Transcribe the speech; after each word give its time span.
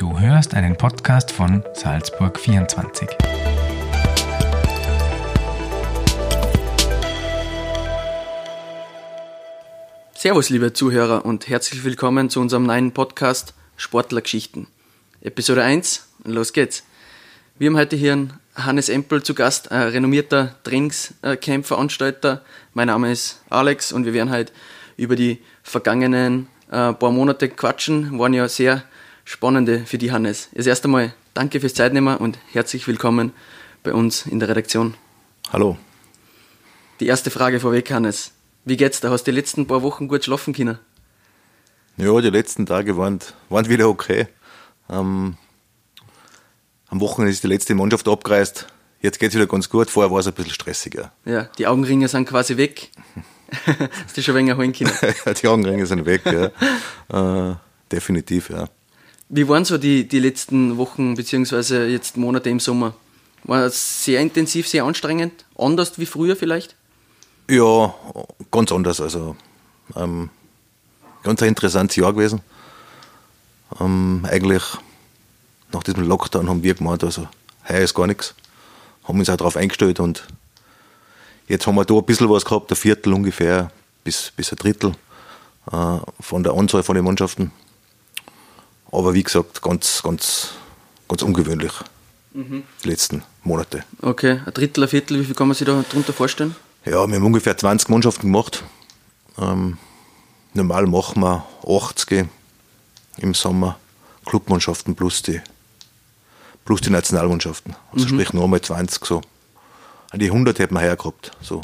Du 0.00 0.18
hörst 0.18 0.54
einen 0.54 0.78
Podcast 0.78 1.30
von 1.30 1.62
Salzburg 1.74 2.40
24. 2.40 3.06
Servus, 10.14 10.48
liebe 10.48 10.72
Zuhörer, 10.72 11.26
und 11.26 11.50
herzlich 11.50 11.84
willkommen 11.84 12.30
zu 12.30 12.40
unserem 12.40 12.62
neuen 12.62 12.92
Podcast 12.92 13.52
Sportlergeschichten. 13.76 14.68
Episode 15.20 15.64
1, 15.64 16.08
los 16.24 16.54
geht's. 16.54 16.82
Wir 17.58 17.68
haben 17.68 17.76
heute 17.76 17.96
hier 17.96 18.14
einen 18.14 18.32
Hannes 18.54 18.88
Empel 18.88 19.22
zu 19.22 19.34
Gast, 19.34 19.70
ein 19.70 19.88
renommierter 19.88 20.54
Trainingscampveranstalter. 20.62 22.42
Mein 22.72 22.86
Name 22.86 23.12
ist 23.12 23.42
Alex 23.50 23.92
und 23.92 24.06
wir 24.06 24.14
werden 24.14 24.32
heute 24.32 24.50
über 24.96 25.14
die 25.14 25.42
vergangenen 25.62 26.46
äh, 26.70 26.94
paar 26.94 27.12
Monate 27.12 27.50
quatschen. 27.50 28.18
Waren 28.18 28.32
ja 28.32 28.48
sehr 28.48 28.82
spannende 29.30 29.86
für 29.86 29.96
die 29.96 30.10
Hannes. 30.10 30.48
Jetzt 30.52 30.66
erst 30.66 30.84
einmal 30.84 31.14
danke 31.34 31.60
fürs 31.60 31.74
Zeitnehmen 31.74 32.16
und 32.16 32.36
herzlich 32.50 32.88
willkommen 32.88 33.32
bei 33.84 33.92
uns 33.92 34.26
in 34.26 34.40
der 34.40 34.48
Redaktion. 34.48 34.94
Hallo. 35.52 35.78
Die 36.98 37.06
erste 37.06 37.30
Frage 37.30 37.60
vorweg, 37.60 37.92
Hannes. 37.92 38.32
Wie 38.64 38.76
geht's 38.76 38.98
da? 38.98 39.10
Hast 39.10 39.28
du 39.28 39.30
die 39.30 39.36
letzten 39.36 39.68
paar 39.68 39.82
Wochen 39.82 40.08
gut 40.08 40.24
schlafen 40.24 40.52
können? 40.52 40.80
Ja, 41.96 42.20
die 42.20 42.30
letzten 42.30 42.66
Tage 42.66 42.96
waren, 42.96 43.20
waren 43.48 43.68
wieder 43.68 43.88
okay. 43.88 44.26
Ähm, 44.88 45.36
am 46.88 47.00
Wochenende 47.00 47.30
ist 47.30 47.44
die 47.44 47.48
letzte 47.48 47.76
Mannschaft 47.76 48.08
abgereist. 48.08 48.66
Jetzt 49.00 49.20
geht 49.20 49.28
es 49.28 49.36
wieder 49.36 49.46
ganz 49.46 49.70
gut. 49.70 49.90
Vorher 49.90 50.10
war 50.10 50.18
es 50.18 50.26
ein 50.26 50.34
bisschen 50.34 50.52
stressiger. 50.52 51.12
Ja, 51.24 51.44
die 51.56 51.68
Augenringe 51.68 52.08
sind 52.08 52.28
quasi 52.28 52.56
weg. 52.56 52.90
Hast 54.04 54.16
du 54.16 54.22
schon 54.22 54.34
ein 54.34 54.46
wenig 54.46 54.56
holen 54.56 54.72
können? 54.72 55.14
die 55.40 55.46
Augenringe 55.46 55.86
sind 55.86 56.04
weg, 56.04 56.22
ja. 56.26 57.50
äh, 57.52 57.56
definitiv, 57.92 58.50
ja. 58.50 58.68
Wie 59.32 59.46
waren 59.46 59.64
so 59.64 59.78
die, 59.78 60.08
die 60.08 60.18
letzten 60.18 60.76
Wochen 60.76 61.14
bzw. 61.14 61.86
jetzt 61.86 62.16
Monate 62.16 62.50
im 62.50 62.58
Sommer? 62.58 62.94
War 63.44 63.64
es 63.64 64.04
sehr 64.04 64.20
intensiv, 64.20 64.66
sehr 64.66 64.82
anstrengend? 64.82 65.44
Anders 65.56 66.00
wie 66.00 66.06
früher 66.06 66.34
vielleicht? 66.34 66.74
Ja, 67.48 67.94
ganz 68.50 68.72
anders. 68.72 69.00
Also 69.00 69.36
ähm, 69.94 70.30
ganz 71.22 71.40
ein 71.42 71.48
interessantes 71.48 71.94
Jahr 71.94 72.12
gewesen. 72.12 72.40
Ähm, 73.80 74.26
eigentlich 74.28 74.64
nach 75.70 75.84
diesem 75.84 76.08
Lockdown 76.08 76.48
haben 76.48 76.64
wir 76.64 76.74
gemeint, 76.74 77.04
also 77.04 77.28
heuer 77.68 77.82
ist 77.82 77.94
gar 77.94 78.08
nichts. 78.08 78.34
Haben 79.04 79.20
uns 79.20 79.30
auch 79.30 79.36
darauf 79.36 79.56
eingestellt 79.56 80.00
und 80.00 80.26
jetzt 81.46 81.68
haben 81.68 81.76
wir 81.76 81.84
da 81.84 81.94
ein 81.94 82.04
bisschen 82.04 82.28
was 82.28 82.44
gehabt, 82.44 82.72
ein 82.72 82.76
Viertel 82.76 83.12
ungefähr 83.12 83.70
bis, 84.02 84.32
bis 84.34 84.50
ein 84.50 84.56
Drittel 84.56 84.96
äh, 85.70 85.98
von 86.18 86.42
der 86.42 86.54
Anzahl 86.54 86.82
von 86.82 86.96
den 86.96 87.04
Mannschaften. 87.04 87.52
Aber 88.92 89.14
wie 89.14 89.22
gesagt, 89.22 89.62
ganz, 89.62 90.02
ganz, 90.02 90.50
ganz 91.08 91.22
ungewöhnlich. 91.22 91.72
Mhm. 92.32 92.64
Die 92.84 92.88
letzten 92.88 93.22
Monate. 93.42 93.84
Okay, 94.02 94.40
ein 94.44 94.54
Drittel, 94.54 94.84
ein 94.84 94.88
Viertel, 94.88 95.20
wie 95.20 95.24
viel 95.24 95.34
kann 95.34 95.48
man 95.48 95.56
sich 95.56 95.66
da 95.66 95.82
darunter 95.88 96.12
vorstellen? 96.12 96.54
Ja, 96.84 97.06
wir 97.06 97.16
haben 97.16 97.24
ungefähr 97.24 97.56
20 97.56 97.88
Mannschaften 97.88 98.22
gemacht. 98.22 98.64
Ähm, 99.38 99.78
normal 100.54 100.86
machen 100.86 101.22
wir 101.22 101.46
80 101.66 102.28
im 103.18 103.34
Sommer 103.34 103.78
Clubmannschaften 104.26 104.94
plus 104.94 105.22
die, 105.22 105.40
plus 106.64 106.80
die 106.80 106.90
Nationalmannschaften. 106.90 107.74
Also 107.92 108.06
mhm. 108.06 108.10
sprich 108.10 108.32
nochmal 108.32 108.60
20 108.60 109.04
so. 109.04 109.20
An 110.10 110.18
die 110.18 110.26
100 110.26 110.58
hätten 110.58 110.74
wir 110.74 110.80
hergehabt, 110.80 111.32
so 111.40 111.60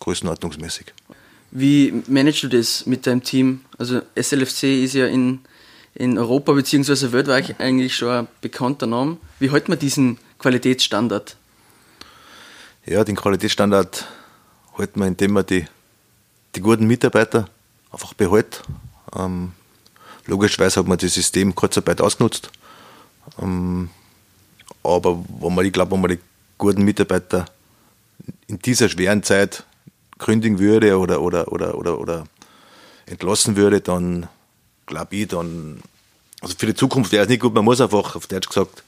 größenordnungsmäßig. 0.00 0.86
Wie 1.50 2.02
managst 2.08 2.42
du 2.42 2.48
das 2.48 2.86
mit 2.86 3.06
deinem 3.06 3.22
Team? 3.22 3.60
Also 3.78 4.02
SLFC 4.20 4.82
ist 4.84 4.94
ja 4.94 5.06
in 5.06 5.40
in 5.94 6.18
Europa 6.18 6.52
bzw. 6.52 7.12
weltweit 7.12 7.60
eigentlich 7.60 7.96
schon 7.96 8.10
ein 8.10 8.28
bekannter 8.40 8.86
Name. 8.86 9.16
Wie 9.38 9.50
hält 9.50 9.68
man 9.68 9.78
diesen 9.78 10.18
Qualitätsstandard? 10.38 11.36
Ja, 12.86 13.04
den 13.04 13.16
Qualitätsstandard 13.16 14.06
hält 14.76 14.96
man, 14.96 15.08
indem 15.08 15.32
man 15.32 15.46
die, 15.46 15.64
die 16.54 16.60
guten 16.60 16.86
Mitarbeiter 16.86 17.48
einfach 17.92 18.14
behält. 18.14 18.62
Ähm, 19.16 19.52
logischerweise 20.26 20.80
hat 20.80 20.88
man 20.88 20.98
das 20.98 21.14
System 21.14 21.54
Kurzarbeit 21.54 22.00
ausgenutzt. 22.00 22.50
Ähm, 23.40 23.88
aber 24.82 25.24
wenn 25.40 25.54
man, 25.54 25.64
ich 25.64 25.72
glaube, 25.72 25.92
wenn 25.92 26.00
man 26.00 26.10
die 26.10 26.18
guten 26.58 26.82
Mitarbeiter 26.82 27.46
in 28.48 28.58
dieser 28.58 28.88
schweren 28.88 29.22
Zeit 29.22 29.64
kündigen 30.18 30.58
würde 30.58 30.98
oder, 30.98 31.22
oder, 31.22 31.50
oder, 31.52 31.76
oder, 31.78 31.98
oder 31.98 32.24
entlassen 33.06 33.56
würde, 33.56 33.80
dann 33.80 34.28
glaube 34.86 35.16
ich, 35.16 35.28
dann, 35.28 35.80
also 36.44 36.56
für 36.58 36.66
die 36.66 36.74
Zukunft 36.74 37.10
wäre 37.10 37.24
es 37.24 37.28
nicht 37.28 37.40
gut, 37.40 37.54
man 37.54 37.64
muss 37.64 37.80
einfach, 37.80 38.14
auf 38.14 38.26
Deutsch 38.26 38.48
gesagt, 38.48 38.84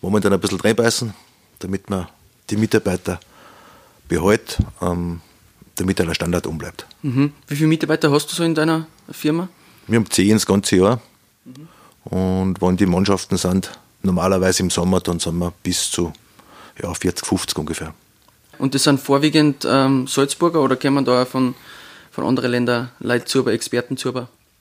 momentan 0.00 0.32
ein 0.32 0.40
bisschen 0.40 0.60
reinbeißen, 0.60 1.12
damit 1.58 1.90
man 1.90 2.06
die 2.50 2.56
Mitarbeiter 2.56 3.18
behält, 4.06 4.58
ähm, 4.80 5.20
damit 5.74 5.98
der 5.98 6.14
Standard 6.14 6.46
umbleibt. 6.46 6.86
Mhm. 7.02 7.32
Wie 7.48 7.56
viele 7.56 7.68
Mitarbeiter 7.68 8.10
hast 8.12 8.30
du 8.30 8.36
so 8.36 8.44
in 8.44 8.54
deiner 8.54 8.86
Firma? 9.10 9.48
Wir 9.88 9.98
haben 9.98 10.08
zehn 10.08 10.32
das 10.32 10.46
ganze 10.46 10.76
Jahr. 10.76 11.00
Mhm. 11.44 11.68
Und 12.04 12.62
wenn 12.62 12.76
die 12.76 12.86
Mannschaften 12.86 13.36
sind, 13.36 13.72
normalerweise 14.02 14.62
im 14.62 14.70
Sommer, 14.70 15.00
dann 15.00 15.18
sind 15.18 15.36
wir 15.38 15.52
bis 15.62 15.90
zu 15.90 16.12
ja, 16.80 16.94
40, 16.94 17.26
50 17.26 17.58
ungefähr. 17.58 17.92
Und 18.58 18.74
das 18.74 18.84
sind 18.84 19.00
vorwiegend 19.00 19.66
ähm, 19.68 20.06
Salzburger 20.06 20.62
oder 20.62 20.76
kommen 20.76 21.04
da 21.04 21.24
von, 21.24 21.54
von 22.12 22.24
anderen 22.24 22.52
Ländern 22.52 22.90
Leute 23.00 23.24
zu, 23.24 23.46
Experten 23.48 23.96
zu? 23.96 24.12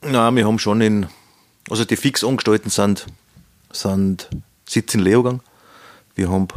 Nein, 0.01 0.35
wir 0.35 0.45
haben 0.45 0.59
schon 0.59 0.81
in, 0.81 1.07
also 1.69 1.85
die 1.85 1.95
fix 1.95 2.23
Angestellten 2.23 2.69
sind, 2.69 3.05
sind 3.71 4.29
Sitz 4.67 4.93
in 4.93 5.01
Leogang. 5.01 5.41
Wir 6.15 6.29
haben 6.29 6.47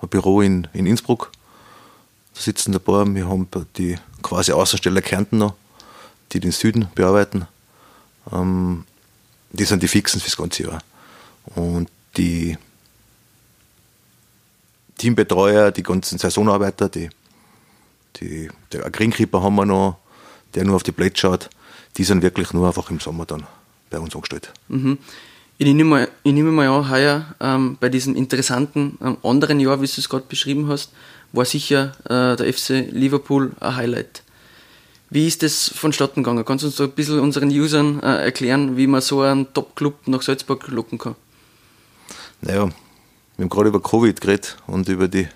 ein 0.00 0.08
Büro 0.08 0.40
in, 0.40 0.68
in 0.72 0.86
Innsbruck. 0.86 1.30
Da 2.34 2.40
sitzen 2.40 2.74
ein 2.74 2.80
paar. 2.80 3.06
Wir 3.14 3.28
haben 3.28 3.48
die 3.76 3.96
quasi 4.22 4.52
Außensteller 4.52 5.02
Kärnten 5.02 5.38
noch, 5.38 5.54
die 6.32 6.40
den 6.40 6.52
Süden 6.52 6.88
bearbeiten. 6.94 7.46
Ähm, 8.32 8.84
die 9.52 9.64
sind 9.64 9.82
die 9.82 9.88
Fixen 9.88 10.20
fürs 10.20 10.36
ganze 10.36 10.64
Jahr. 10.64 10.82
Und 11.54 11.90
die 12.16 12.56
Teambetreuer, 14.98 15.70
die 15.70 15.82
ganzen 15.82 16.18
Saisonarbeiter, 16.18 16.88
die, 16.88 17.10
die, 18.16 18.48
der 18.72 18.90
Greenkeeper 18.90 19.42
haben 19.42 19.56
wir 19.56 19.66
noch, 19.66 19.98
der 20.54 20.64
nur 20.64 20.76
auf 20.76 20.82
die 20.82 20.92
Plätze 20.92 21.20
schaut 21.20 21.50
die 21.96 22.04
sind 22.04 22.22
wirklich 22.22 22.52
nur 22.52 22.66
einfach 22.66 22.90
im 22.90 23.00
Sommer 23.00 23.26
dann 23.26 23.46
bei 23.94 24.00
uns 24.00 24.14
angestellt. 24.14 24.52
Mhm. 24.68 24.98
Ich 25.56 25.66
nehme 25.66 25.84
mal, 25.84 26.08
ich 26.24 26.32
nehme 26.32 26.50
mal 26.50 26.66
an, 26.66 26.90
heuer 26.90 27.34
ähm, 27.40 27.76
bei 27.78 27.88
diesem 27.88 28.16
interessanten 28.16 28.98
ähm, 29.00 29.18
anderen 29.22 29.60
Jahr, 29.60 29.80
wie 29.80 29.86
du 29.86 29.92
es 29.96 30.08
gerade 30.08 30.24
beschrieben 30.28 30.68
hast, 30.68 30.90
war 31.32 31.44
sicher 31.44 31.92
äh, 32.04 32.36
der 32.36 32.52
FC 32.52 32.90
Liverpool 32.90 33.52
ein 33.60 33.76
Highlight. 33.76 34.22
Wie 35.10 35.28
ist 35.28 35.44
das 35.44 35.68
vonstatten 35.68 36.24
gegangen? 36.24 36.44
Kannst 36.44 36.64
du 36.64 36.66
uns 36.66 36.76
da 36.76 36.84
ein 36.84 36.90
bisschen 36.90 37.20
unseren 37.20 37.50
Usern 37.50 38.00
äh, 38.00 38.24
erklären, 38.24 38.76
wie 38.76 38.88
man 38.88 39.00
so 39.00 39.20
einen 39.20 39.52
Top-Club 39.54 40.08
nach 40.08 40.22
Salzburg 40.22 40.66
locken 40.68 40.98
kann? 40.98 41.14
Naja, 42.40 42.68
wir 43.36 43.42
haben 43.44 43.48
gerade 43.48 43.68
über 43.68 43.80
Covid 43.80 44.20
geredet 44.20 44.56
und 44.66 44.88
über 44.88 45.06
die, 45.06 45.28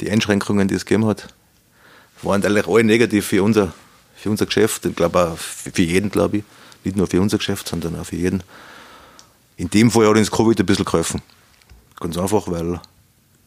die 0.00 0.10
Einschränkungen, 0.10 0.68
die 0.68 0.74
es 0.74 0.86
gegeben 0.86 1.04
hat. 1.04 1.28
Waren 2.22 2.42
eigentlich 2.44 2.66
alle 2.66 2.84
negativ 2.84 3.26
für 3.26 3.42
unser 3.42 3.74
für 4.20 4.30
unser 4.30 4.46
Geschäft. 4.46 4.84
Ich 4.84 4.94
glaube 4.94 5.18
auch 5.18 5.38
für 5.38 5.82
jeden, 5.82 6.10
glaube 6.10 6.38
ich. 6.38 6.44
Nicht 6.84 6.96
nur 6.96 7.06
für 7.06 7.20
unser 7.20 7.38
Geschäft, 7.38 7.68
sondern 7.68 7.98
auch 7.98 8.06
für 8.06 8.16
jeden. 8.16 8.42
In 9.56 9.68
dem 9.68 9.90
Fall 9.90 10.08
hat 10.08 10.16
uns 10.16 10.30
Covid 10.30 10.58
ein 10.58 10.66
bisschen 10.66 10.84
geholfen. 10.84 11.22
Ganz 11.98 12.16
einfach, 12.16 12.48
weil 12.48 12.80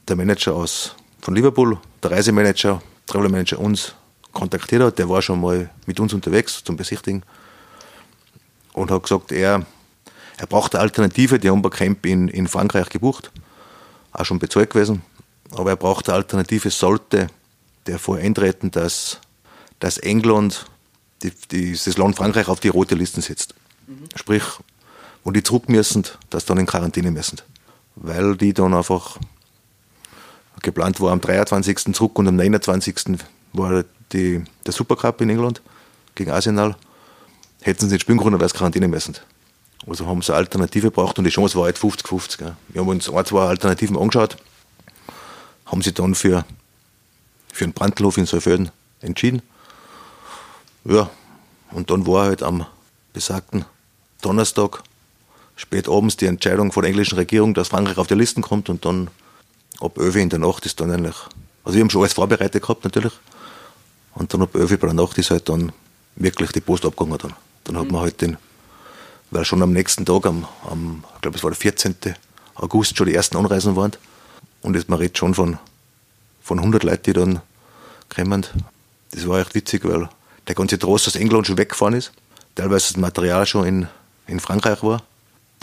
der 0.08 0.16
Manager 0.16 0.54
aus, 0.54 0.96
von 1.22 1.36
Liverpool, 1.36 1.80
der 2.04 2.12
Reisemanager, 2.12 2.82
Travel 3.08 3.30
Manager 3.30 3.60
uns 3.60 3.96
kontaktiert 4.32 4.84
hat. 4.84 5.00
Der 5.00 5.10
war 5.10 5.22
schon 5.22 5.42
mal 5.42 5.70
mit 5.86 6.00
uns 6.00 6.14
unterwegs 6.14 6.64
zum 6.64 6.78
Besichtigen 6.78 7.24
und 8.74 8.92
hat 8.92 9.04
gesagt, 9.04 9.32
er, 9.32 9.66
er 10.38 10.48
braucht 10.48 10.76
eine 10.76 10.84
Alternative. 10.84 11.40
Die 11.40 11.50
haben 11.50 11.64
wir 11.64 11.72
Camp 11.72 12.06
in, 12.06 12.28
in 12.28 12.48
Frankreich 12.48 12.90
gebucht, 12.90 13.32
auch 14.12 14.26
schon 14.26 14.40
bezahlt 14.40 14.70
gewesen. 14.70 15.02
Aber 15.52 15.72
er 15.72 15.76
braucht 15.76 16.10
eine 16.10 16.18
Alternative, 16.18 16.70
sollte 16.70 17.28
der 17.88 18.00
Fall 18.00 18.20
eintreten, 18.20 18.72
dass 18.72 19.20
dass 19.84 19.98
England 19.98 20.66
die, 21.24 21.32
die, 21.52 21.72
das 21.72 21.98
Land 21.98 22.18
Frankreich 22.18 22.48
auf 22.48 22.60
die 22.60 22.68
rote 22.68 22.96
Liste 22.96 23.22
setzt. 23.22 23.56
Mhm. 23.88 24.10
Sprich, 24.16 24.44
wo 25.24 25.32
die 25.32 25.44
zurück 25.44 25.70
müssen, 25.70 26.04
dass 26.30 26.46
dann 26.46 26.58
in 26.58 26.66
Quarantäne 26.66 27.12
müssen. 27.12 27.42
Weil 27.96 28.36
die 28.36 28.54
dann 28.54 28.74
einfach 28.74 29.18
geplant 30.62 31.00
war 31.00 31.12
am 31.12 31.22
23. 31.22 31.94
zurück 31.94 32.18
und 32.20 32.28
am 32.28 32.36
29. 32.36 33.20
war 33.54 33.84
die, 34.12 34.44
der 34.66 34.74
Supercup 34.74 35.22
in 35.22 35.30
England 35.30 35.62
gegen 36.16 36.32
Arsenal. 36.32 36.76
Hätten 37.62 37.88
sie 37.88 37.94
nicht 37.94 38.02
spielen 38.02 38.20
können, 38.20 38.40
weil 38.40 38.50
sie 38.50 38.56
Quarantäne 38.56 38.88
müssen. 38.88 39.16
Also 39.88 40.06
haben 40.08 40.22
sie 40.22 40.32
eine 40.32 40.40
Alternative 40.40 40.88
gebraucht 40.88 41.18
und 41.18 41.26
die 41.26 41.30
Chance 41.30 41.58
war 41.58 41.66
halt 41.66 41.78
50-50. 41.78 42.54
Wir 42.70 42.82
haben 42.82 42.88
uns 42.88 43.10
ein, 43.10 43.26
zwei 43.26 43.46
Alternativen 43.46 43.98
angeschaut, 43.98 44.38
haben 45.66 45.82
sie 45.82 45.94
dann 45.94 46.16
für, 46.16 46.46
für 47.52 47.66
einen 47.66 47.74
Brandhof 47.74 48.18
in 48.18 48.26
Saalfelden 48.26 48.72
entschieden 49.02 49.42
ja, 50.86 51.10
und 51.72 51.90
dann 51.90 52.06
war 52.06 52.26
halt 52.26 52.44
am 52.44 52.66
besagten 53.14 53.66
Donnerstag 54.22 54.84
spät 55.56 55.88
abends 55.88 56.18
die 56.18 56.26
Entscheidung 56.26 56.72
von 56.72 56.84
der 56.84 56.90
englischen 56.90 57.16
Regierung, 57.16 57.54
dass 57.54 57.70
Frankreich 57.70 57.98
auf 57.98 58.08
die 58.08 58.16
Listen 58.16 58.42
kommt 58.42 58.70
und 58.70 58.86
dann 58.86 59.10
ab 59.80 59.98
11 59.98 60.16
in 60.16 60.30
der 60.30 60.40
Nacht 60.40 60.66
ist 60.66 60.80
dann 60.80 60.92
eigentlich, 60.92 61.16
also 61.64 61.76
wir 61.76 61.82
haben 61.82 61.90
schon 61.90 62.02
alles 62.02 62.14
vorbereitet 62.14 62.62
gehabt 62.62 62.84
natürlich 62.84 63.14
und 64.16 64.34
dann 64.34 64.42
ab 64.42 64.56
11 64.56 64.80
bei 64.80 64.88
der 64.88 64.94
Nacht 64.94 65.18
ist 65.18 65.32
halt 65.32 65.50
dann 65.50 65.72
wirklich 66.16 66.52
die 66.52 66.62
Post 66.62 66.86
abgegangen 66.86 67.18
dann. 67.20 67.34
Dann 67.66 67.78
hat 67.78 67.92
man 67.92 68.02
halt 68.02 68.22
den, 68.22 68.38
weil 69.32 69.46
schon 69.46 69.62
am 69.62 69.72
nächsten 69.72 70.06
Tag, 70.06 70.26
am, 70.26 70.48
am 70.70 71.04
ich 71.16 71.22
glaube 71.22 71.38
es 71.38 71.44
war 71.44 71.52
der 71.52 71.58
14. 71.58 71.96
August 72.56 72.98
schon 72.98 73.08
die 73.08 73.16
ersten 73.16 73.38
Anreisen 73.38 73.76
waren 73.76 73.94
und 74.62 74.76
jetzt, 74.76 74.90
man 74.90 75.00
redet 75.00 75.18
schon 75.18 75.34
von, 75.34 75.58
von 76.42 76.60
100 76.60 76.84
Leuten, 76.84 77.04
die 77.04 77.14
dann 77.14 77.42
kommen. 78.14 78.46
Das 79.12 79.28
war 79.28 79.40
echt 79.40 79.56
witzig, 79.56 79.86
weil 79.86 80.10
der 80.48 80.56
ganze 80.56 80.78
Trost 80.80 81.08
aus 81.08 81.16
England 81.16 81.48
schon 81.48 81.58
weggefahren 81.58 81.94
ist, 81.94 82.12
teilweise 82.56 82.94
das 82.94 82.98
Material 82.98 83.46
schon 83.46 83.66
in, 83.66 83.88
in 84.28 84.40
Frankreich 84.40 84.84
war 84.84 85.04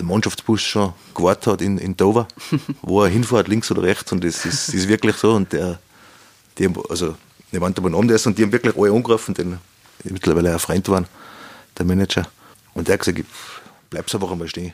der 0.00 0.06
Mannschaftsbus 0.06 0.62
schon 0.62 0.92
gewartet 1.14 1.46
hat 1.46 1.62
in, 1.62 1.78
in 1.78 1.96
Dover, 1.96 2.26
wo 2.82 3.02
er 3.02 3.10
hinfährt, 3.10 3.48
links 3.48 3.70
oder 3.70 3.82
rechts. 3.82 4.10
Und 4.12 4.24
das 4.24 4.44
ist, 4.44 4.68
das 4.68 4.74
ist 4.74 4.88
wirklich 4.88 5.16
so. 5.16 5.32
Und 5.32 5.52
der, 5.52 5.78
die 6.58 6.64
haben, 6.64 6.74
also, 6.88 7.14
die 7.52 7.60
waren 7.60 7.74
da 7.74 7.82
Abendessen 7.82 8.30
und 8.30 8.38
die 8.38 8.42
haben 8.42 8.52
wirklich 8.52 8.76
alle 8.76 8.92
angerufen, 8.92 9.34
den 9.34 9.58
mittlerweile 10.04 10.52
ein 10.52 10.58
Freund 10.58 10.88
waren, 10.88 11.06
der 11.78 11.84
Manager. 11.84 12.26
Und 12.74 12.88
der 12.88 12.94
hat 12.94 13.00
gesagt, 13.00 13.24
bleib's 13.90 14.14
einfach 14.14 14.30
einmal 14.30 14.48
stehen. 14.48 14.72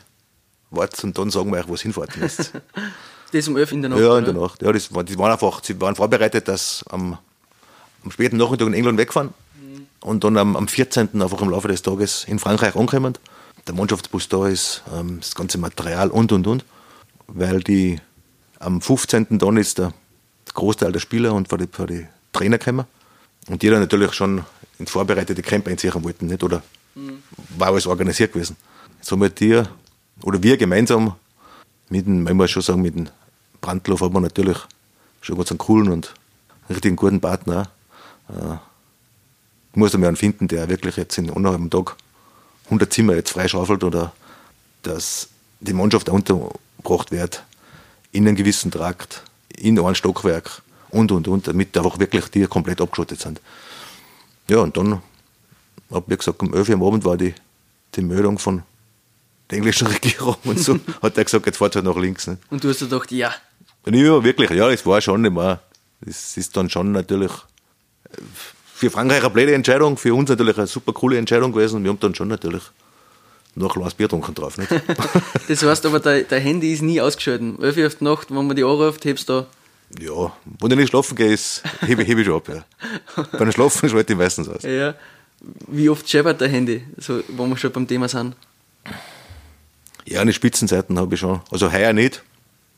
Wartet 0.69 1.03
und 1.03 1.17
dann 1.17 1.29
sagen 1.29 1.51
wir 1.51 1.59
euch, 1.59 1.67
wo 1.67 1.73
es 1.75 1.81
hinfahrt. 1.81 2.11
das 3.31 3.47
um 3.47 3.57
11 3.57 3.71
in 3.73 3.81
der 3.81 3.89
Nacht? 3.89 4.01
Ja, 4.01 4.17
in 4.17 4.25
der 4.25 4.33
Nacht. 4.33 4.61
Ja, 4.61 4.71
das, 4.71 4.89
die 4.89 5.17
waren 5.17 5.31
einfach, 5.31 5.61
sie 5.63 5.79
waren 5.79 5.95
vorbereitet, 5.95 6.47
dass 6.47 6.85
am, 6.89 7.17
am 8.03 8.11
späten 8.11 8.37
Nachmittag 8.37 8.67
in 8.67 8.73
England 8.73 8.97
wegfahren. 8.97 9.33
Und 10.07 10.23
dann 10.23 10.37
am, 10.37 10.55
am 10.55 10.67
14. 10.67 11.21
einfach 11.21 11.41
im 11.41 11.49
Laufe 11.49 11.67
des 11.67 11.81
Tages 11.81 12.25
in 12.27 12.39
Frankreich 12.39 12.75
ankommen 12.75 13.15
der 13.67 13.75
Mannschaftsbus 13.75 14.29
da 14.29 14.47
ist, 14.47 14.83
ähm, 14.93 15.19
das 15.19 15.35
ganze 15.35 15.57
Material 15.57 16.09
und 16.09 16.31
und 16.31 16.47
und. 16.47 16.65
Weil 17.27 17.61
die 17.61 17.99
am 18.59 18.81
15. 18.81 19.37
dann 19.37 19.57
ist 19.57 19.77
der 19.77 19.93
Großteil 20.53 20.91
der 20.91 20.99
Spieler 20.99 21.33
und 21.33 21.49
für 21.49 21.57
die, 21.57 21.67
für 21.69 21.85
die 21.85 22.07
Trainer 22.31 22.57
gekommen. 22.57 22.85
Und 23.47 23.61
die 23.61 23.69
dann 23.69 23.79
natürlich 23.79 24.13
schon 24.13 24.43
ins 24.79 24.91
vorbereitete 24.91 25.41
Camp 25.41 25.67
einziehen 25.67 25.93
wollten, 26.03 26.27
nicht? 26.27 26.43
Oder 26.43 26.61
mhm. 26.95 27.23
war 27.57 27.69
alles 27.69 27.87
organisiert 27.87 28.33
gewesen. 28.33 28.57
Wir 29.09 29.29
die, 29.29 29.63
oder 30.23 30.41
wir 30.41 30.57
gemeinsam 30.57 31.15
mit 31.89 32.05
dem, 32.05 32.23
man 32.23 32.35
muss 32.35 32.51
schon 32.51 32.61
sagen, 32.61 32.81
mit 32.81 32.95
dem 32.95 33.09
Brandloff 33.61 34.01
haben 34.01 34.13
wir 34.13 34.21
natürlich 34.21 34.57
schon 35.21 35.37
ganz 35.37 35.51
einen 35.51 35.59
coolen 35.59 35.89
und 35.89 36.13
richtigen 36.69 36.95
guten 36.95 37.21
Partner. 37.21 37.69
Äh, 39.75 39.79
muss 39.79 39.93
man 39.93 40.05
einen 40.05 40.15
finden, 40.15 40.47
der 40.47 40.69
wirklich 40.69 40.97
jetzt 40.97 41.17
in 41.17 41.29
einem 41.29 41.69
Tag 41.69 41.95
100 42.65 42.91
Zimmer 42.91 43.15
jetzt 43.15 43.31
freischaufelt 43.31 43.83
oder 43.83 44.13
dass 44.83 45.29
die 45.59 45.73
Mannschaft 45.73 46.09
untergebracht 46.09 47.11
wird 47.11 47.43
in 48.11 48.27
einem 48.27 48.35
gewissen 48.35 48.71
Trakt, 48.71 49.23
in 49.55 49.79
einem 49.79 49.95
Stockwerk 49.95 50.61
und 50.89 51.11
und 51.11 51.27
und, 51.27 51.47
damit 51.47 51.77
einfach 51.77 51.99
wirklich 51.99 52.25
die 52.29 52.45
komplett 52.47 52.81
abgeschottet 52.81 53.19
sind. 53.19 53.41
Ja, 54.49 54.59
und 54.59 54.77
dann, 54.77 55.01
hab 55.91 56.09
wie 56.09 56.15
gesagt, 56.15 56.41
um 56.41 56.53
11 56.53 56.69
Uhr 56.69 56.75
am 56.75 56.83
Abend 56.83 57.05
war 57.05 57.17
die, 57.17 57.33
die 57.95 58.01
Meldung 58.01 58.39
von 58.39 58.63
der 59.49 59.57
englischen 59.57 59.87
Regierung 59.95 60.37
und 60.43 60.59
so, 60.59 60.79
hat 61.01 61.17
er 61.17 61.23
gesagt, 61.23 61.45
jetzt 61.45 61.57
fahrt 61.57 61.75
halt 61.75 61.85
nach 61.85 61.97
links. 61.97 62.27
Nicht? 62.27 62.41
Und 62.49 62.63
du 62.63 62.69
hast 62.69 62.79
gedacht, 62.79 63.11
ja. 63.11 63.33
Ja, 63.85 64.23
wirklich, 64.23 64.49
ja, 64.51 64.69
es 64.69 64.85
war 64.85 65.01
schon 65.01 65.23
immer, 65.23 65.61
es 66.01 66.37
ist 66.37 66.55
dann 66.57 66.69
schon 66.69 66.91
natürlich 66.91 67.31
für 68.77 68.91
Frankreich 68.91 69.21
eine 69.21 69.31
blöde 69.31 69.55
Entscheidung, 69.55 69.97
für 69.97 70.13
uns 70.13 70.29
natürlich 70.29 70.55
eine 70.55 70.67
super 70.67 70.93
coole 70.93 71.17
Entscheidung 71.17 71.51
gewesen. 71.51 71.83
Wir 71.83 71.89
haben 71.89 71.99
dann 71.99 72.13
schon 72.13 72.27
natürlich 72.27 72.61
noch 73.55 73.75
ein 73.75 73.81
Bier 73.97 74.05
getrunken 74.05 74.35
drauf. 74.35 74.55
Nicht? 74.59 74.69
das 75.47 75.63
heißt 75.63 75.87
aber, 75.87 75.99
dein, 75.99 76.25
dein 76.29 76.41
Handy 76.43 76.73
ist 76.73 76.83
nie 76.83 77.01
ausgeschaltet. 77.01 77.59
11 77.59 77.77
Uhr 77.77 77.87
auf 77.87 77.95
die 77.95 78.03
Nacht, 78.03 78.29
wenn 78.29 78.45
man 78.45 78.55
die 78.55 78.63
anruft, 78.63 79.03
hebst 79.05 79.29
du 79.29 79.33
da. 79.33 79.47
Ja, 79.99 80.31
wenn 80.59 80.71
ich 80.71 80.77
nicht 80.77 80.89
schlafen 80.89 81.15
gehe, 81.15 81.35
hebe, 81.87 82.03
hebe 82.03 82.21
ich 82.21 82.27
schon 82.27 82.35
ab. 82.35 82.49
Ja. 82.49 83.23
Beim 83.31 83.51
Schlafen 83.51 83.89
schalte 83.89 84.13
ich 84.13 84.19
meistens 84.19 84.47
aus. 84.47 84.61
Ja. 84.61 84.93
Wie 85.67 85.89
oft 85.89 86.07
scheppert 86.07 86.39
dein 86.39 86.51
Handy, 86.51 86.83
so, 86.97 87.23
wo 87.29 87.47
wir 87.47 87.57
schon 87.57 87.71
beim 87.71 87.87
Thema 87.87 88.07
sind? 88.07 88.35
Ja, 90.05 90.21
eine 90.21 90.33
Spitzenzeiten 90.33 90.99
habe 90.99 91.15
ich 91.15 91.19
schon. 91.19 91.41
Also 91.49 91.71
heuer 91.71 91.93
nicht, 91.93 92.21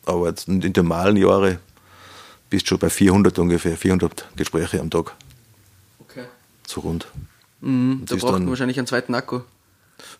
aber 0.05 0.33
in 0.47 0.61
den 0.61 0.71
normalen 0.73 1.17
Jahren 1.17 1.57
bist 2.49 2.67
du 2.67 2.69
schon 2.69 2.79
bei 2.79 2.89
400 2.89 3.37
ungefähr, 3.37 3.75
400 3.75 4.29
Gespräche 4.37 4.79
am 4.79 4.89
Tag 4.89 5.13
so 6.69 6.81
rund. 6.81 7.07
Mhm, 7.61 8.03
da 8.05 8.15
braucht 8.15 8.33
man 8.33 8.49
wahrscheinlich 8.49 8.77
einen 8.77 8.87
zweiten 8.87 9.13
Akku. 9.15 9.41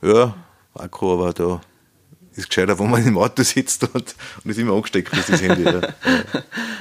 Ja, 0.01 0.35
Akku, 0.73 1.13
aber 1.13 1.33
da 1.33 1.61
ist 2.35 2.49
gescheiter, 2.49 2.79
wenn 2.79 2.89
man 2.89 3.05
im 3.05 3.17
Auto 3.17 3.43
sitzt 3.43 3.83
und, 3.93 4.15
und 4.43 4.51
ist 4.51 4.57
immer 4.57 4.73
angesteckt, 4.73 5.11
das 5.15 5.41
Handy. 5.41 5.63
Ja. 5.63 5.81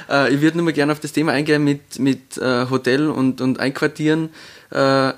äh, 0.25 0.33
ich 0.33 0.41
würde 0.41 0.57
nur 0.57 0.65
mal 0.65 0.73
gerne 0.73 0.91
auf 0.91 0.99
das 0.99 1.11
Thema 1.11 1.33
eingehen 1.33 1.63
mit, 1.63 1.99
mit 1.99 2.37
äh, 2.37 2.69
Hotel 2.69 3.09
und, 3.09 3.41
und 3.41 3.59
Einquartieren. 3.59 4.29
Äh, 4.71 5.13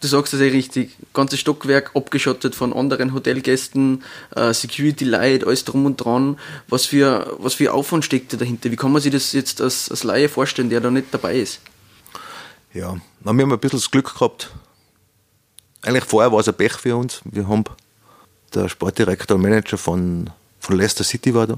du 0.00 0.08
sagst 0.08 0.32
das 0.32 0.40
ja 0.40 0.46
richtig, 0.46 0.96
ganzes 1.12 1.40
Stockwerk 1.40 1.92
abgeschottet 1.94 2.54
von 2.54 2.74
anderen 2.74 3.14
Hotelgästen, 3.14 4.02
Security 4.50 5.06
Light, 5.06 5.46
alles 5.46 5.64
drum 5.64 5.86
und 5.86 5.96
dran. 5.96 6.38
Was 6.68 6.84
für, 6.84 7.34
was 7.38 7.54
für 7.54 7.72
Aufwand 7.72 8.04
steckt 8.04 8.34
da 8.34 8.36
dahinter? 8.36 8.70
Wie 8.70 8.76
kann 8.76 8.92
man 8.92 9.00
sich 9.00 9.12
das 9.12 9.32
jetzt 9.32 9.62
als, 9.62 9.90
als 9.90 10.04
Laie 10.04 10.28
vorstellen, 10.28 10.68
der 10.68 10.82
da 10.82 10.90
nicht 10.90 11.06
dabei 11.10 11.38
ist? 11.38 11.60
Ja, 12.74 12.96
wir 13.20 13.28
haben 13.28 13.40
ein 13.40 13.58
bisschen 13.60 13.78
das 13.78 13.90
Glück 13.90 14.14
gehabt. 14.14 14.50
Eigentlich 15.82 16.04
vorher 16.04 16.32
war 16.32 16.40
es 16.40 16.48
ein 16.48 16.54
Pech 16.56 16.72
für 16.72 16.96
uns. 16.96 17.20
Wir 17.24 17.46
haben 17.46 17.62
der 18.52 18.68
Sportdirektor 18.68 19.36
und 19.36 19.42
Manager 19.42 19.78
von, 19.78 20.30
von 20.58 20.76
Leicester 20.76 21.04
City 21.04 21.32
war 21.34 21.46
da. 21.46 21.54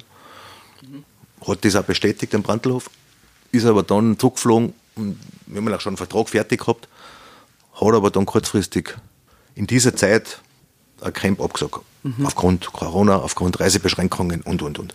Mhm. 0.83 1.05
Hat 1.49 1.65
das 1.65 1.75
auch 1.75 1.85
bestätigt, 1.85 2.35
den 2.35 2.43
Brandlhof. 2.43 2.91
Ist 3.51 3.65
aber 3.65 3.83
dann 3.83 4.19
zurückgeflogen 4.19 4.75
und 4.97 5.19
wir 5.47 5.63
haben 5.63 5.73
auch 5.73 5.81
schon 5.81 5.93
einen 5.93 5.97
Vertrag 5.97 6.29
fertig 6.29 6.61
gehabt. 6.61 6.87
Hat 7.81 7.95
aber 7.95 8.11
dann 8.11 8.27
kurzfristig 8.27 8.95
in 9.55 9.67
dieser 9.67 9.97
Zeit 9.97 10.41
ein 11.01 11.15
Camp 11.15 11.41
abgesagt. 11.41 11.81
Mhm. 12.03 12.27
Aufgrund 12.27 12.71
Corona, 12.75 13.17
aufgrund 13.17 13.59
Reisebeschränkungen 13.59 14.43
und, 14.43 14.61
und, 14.61 14.79
und. 14.79 14.95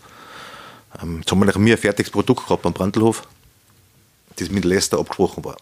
Ähm, 1.01 1.21
jetzt 1.21 1.31
haben 1.31 1.43
wir 1.43 1.55
ein 1.55 1.77
fertiges 1.79 2.11
Produkt 2.11 2.43
gehabt 2.43 2.63
am 2.63 2.73
Brandlhof, 2.73 3.27
das 4.35 4.51
mit 4.51 4.65
Leicester 4.65 4.99
abgesprochen 4.99 5.43
war. 5.43 5.57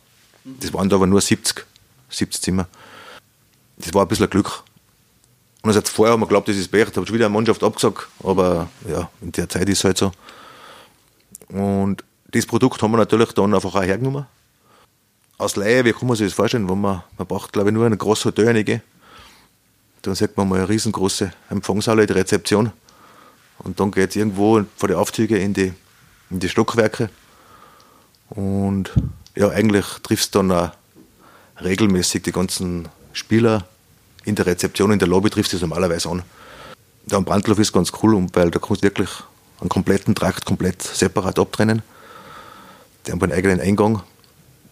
Das 0.59 0.73
waren 0.73 0.89
da 0.89 0.95
aber 0.95 1.07
nur 1.07 1.21
70, 1.21 1.65
70 2.09 2.41
Zimmer. 2.41 2.67
Das 3.77 3.93
war 3.93 4.03
ein 4.03 4.07
bisschen 4.07 4.25
ein 4.25 4.29
Glück. 4.29 4.63
Und 5.61 5.69
also 5.69 5.81
vorher 5.81 6.13
haben 6.13 6.21
wir 6.21 6.25
geglaubt, 6.25 6.47
das 6.47 6.55
ist 6.55 6.69
Pech, 6.69 6.89
da 6.89 6.95
habe 6.97 7.05
ich 7.05 7.13
wieder 7.13 7.25
eine 7.25 7.33
Mannschaft 7.33 7.63
abgesagt, 7.63 8.07
aber 8.23 8.69
ja, 8.87 9.09
in 9.21 9.31
der 9.31 9.49
Zeit 9.49 9.67
ist 9.67 9.79
es 9.79 9.83
halt 9.83 9.97
so. 9.97 10.11
Und 11.49 12.03
das 12.31 12.45
Produkt 12.45 12.81
haben 12.81 12.91
wir 12.91 12.97
natürlich 12.97 13.33
dann 13.33 13.53
einfach 13.53 13.75
auch 13.75 13.83
hergenommen. 13.83 14.25
Aus 15.37 15.55
Laie, 15.55 15.83
wie 15.83 15.93
kann 15.93 16.07
man 16.07 16.15
sich 16.15 16.27
das 16.27 16.33
vorstellen, 16.33 16.69
wenn 16.69 16.79
man, 16.79 17.03
man 17.17 17.27
braucht 17.27 17.51
glaube 17.51 17.69
ich 17.69 17.73
nur 17.73 17.85
eine 17.85 17.97
große 17.97 18.25
Hotel 18.25 18.47
reingehen. 18.47 18.81
Dann 20.01 20.15
sieht 20.15 20.37
man 20.37 20.47
mal 20.47 20.59
eine 20.59 20.69
riesengroße 20.69 21.31
Empfangshalle, 21.49 22.05
die 22.05 22.13
Rezeption. 22.13 22.71
Und 23.59 23.79
dann 23.79 23.91
geht 23.91 24.11
es 24.11 24.15
irgendwo 24.15 24.63
vor 24.77 24.87
die 24.87 24.95
Aufzüge 24.95 25.37
in 25.37 25.53
die, 25.53 25.73
in 26.29 26.39
die 26.39 26.47
Stockwerke. 26.47 27.09
Und 28.29 28.91
ja, 29.35 29.49
eigentlich 29.49 29.85
triffst 30.03 30.35
du 30.35 30.39
dann 30.39 30.51
auch 30.51 30.71
regelmäßig 31.63 32.23
die 32.23 32.31
ganzen 32.31 32.87
Spieler 33.13 33.67
in 34.25 34.35
der 34.35 34.45
Rezeption, 34.45 34.91
in 34.91 34.99
der 34.99 35.07
Lobby 35.07 35.29
triffst 35.29 35.53
du 35.53 35.57
es 35.57 35.61
normalerweise 35.61 36.09
an. 36.09 36.23
Da 37.05 37.17
am 37.17 37.25
Brandlauf 37.25 37.59
ist 37.59 37.73
ganz 37.73 37.91
cool, 38.01 38.27
weil 38.33 38.51
da 38.51 38.59
kannst 38.59 38.83
du 38.83 38.87
wirklich 38.87 39.09
einen 39.59 39.69
kompletten 39.69 40.15
Trakt 40.15 40.45
komplett 40.45 40.81
separat 40.81 41.39
abtrennen. 41.39 41.81
Die 43.05 43.11
haben 43.11 43.21
einen 43.23 43.31
eigenen 43.31 43.59
Eingang. 43.59 44.03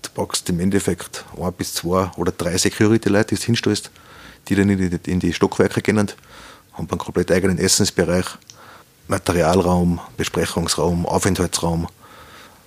Du 0.02 0.10
packst 0.14 0.50
im 0.50 0.60
Endeffekt 0.60 1.26
ein 1.42 1.54
bis 1.54 1.74
zwei 1.74 2.12
oder 2.18 2.32
drei 2.32 2.58
Security-Leute, 2.58 3.36
die 3.36 3.42
du 3.42 3.46
hinstößt, 3.48 3.90
die 4.48 4.56
dann 4.56 4.70
in 4.70 4.90
die, 4.90 5.12
in 5.12 5.20
die 5.20 5.34
Stockwerke 5.34 5.82
gehen, 5.82 5.98
haben 5.98 6.90
einen 6.90 6.98
komplett 7.00 7.32
eigenen 7.32 7.58
Essensbereich, 7.58 8.26
Materialraum, 9.08 10.00
Besprechungsraum, 10.16 11.06
Aufenthaltsraum, 11.06 11.88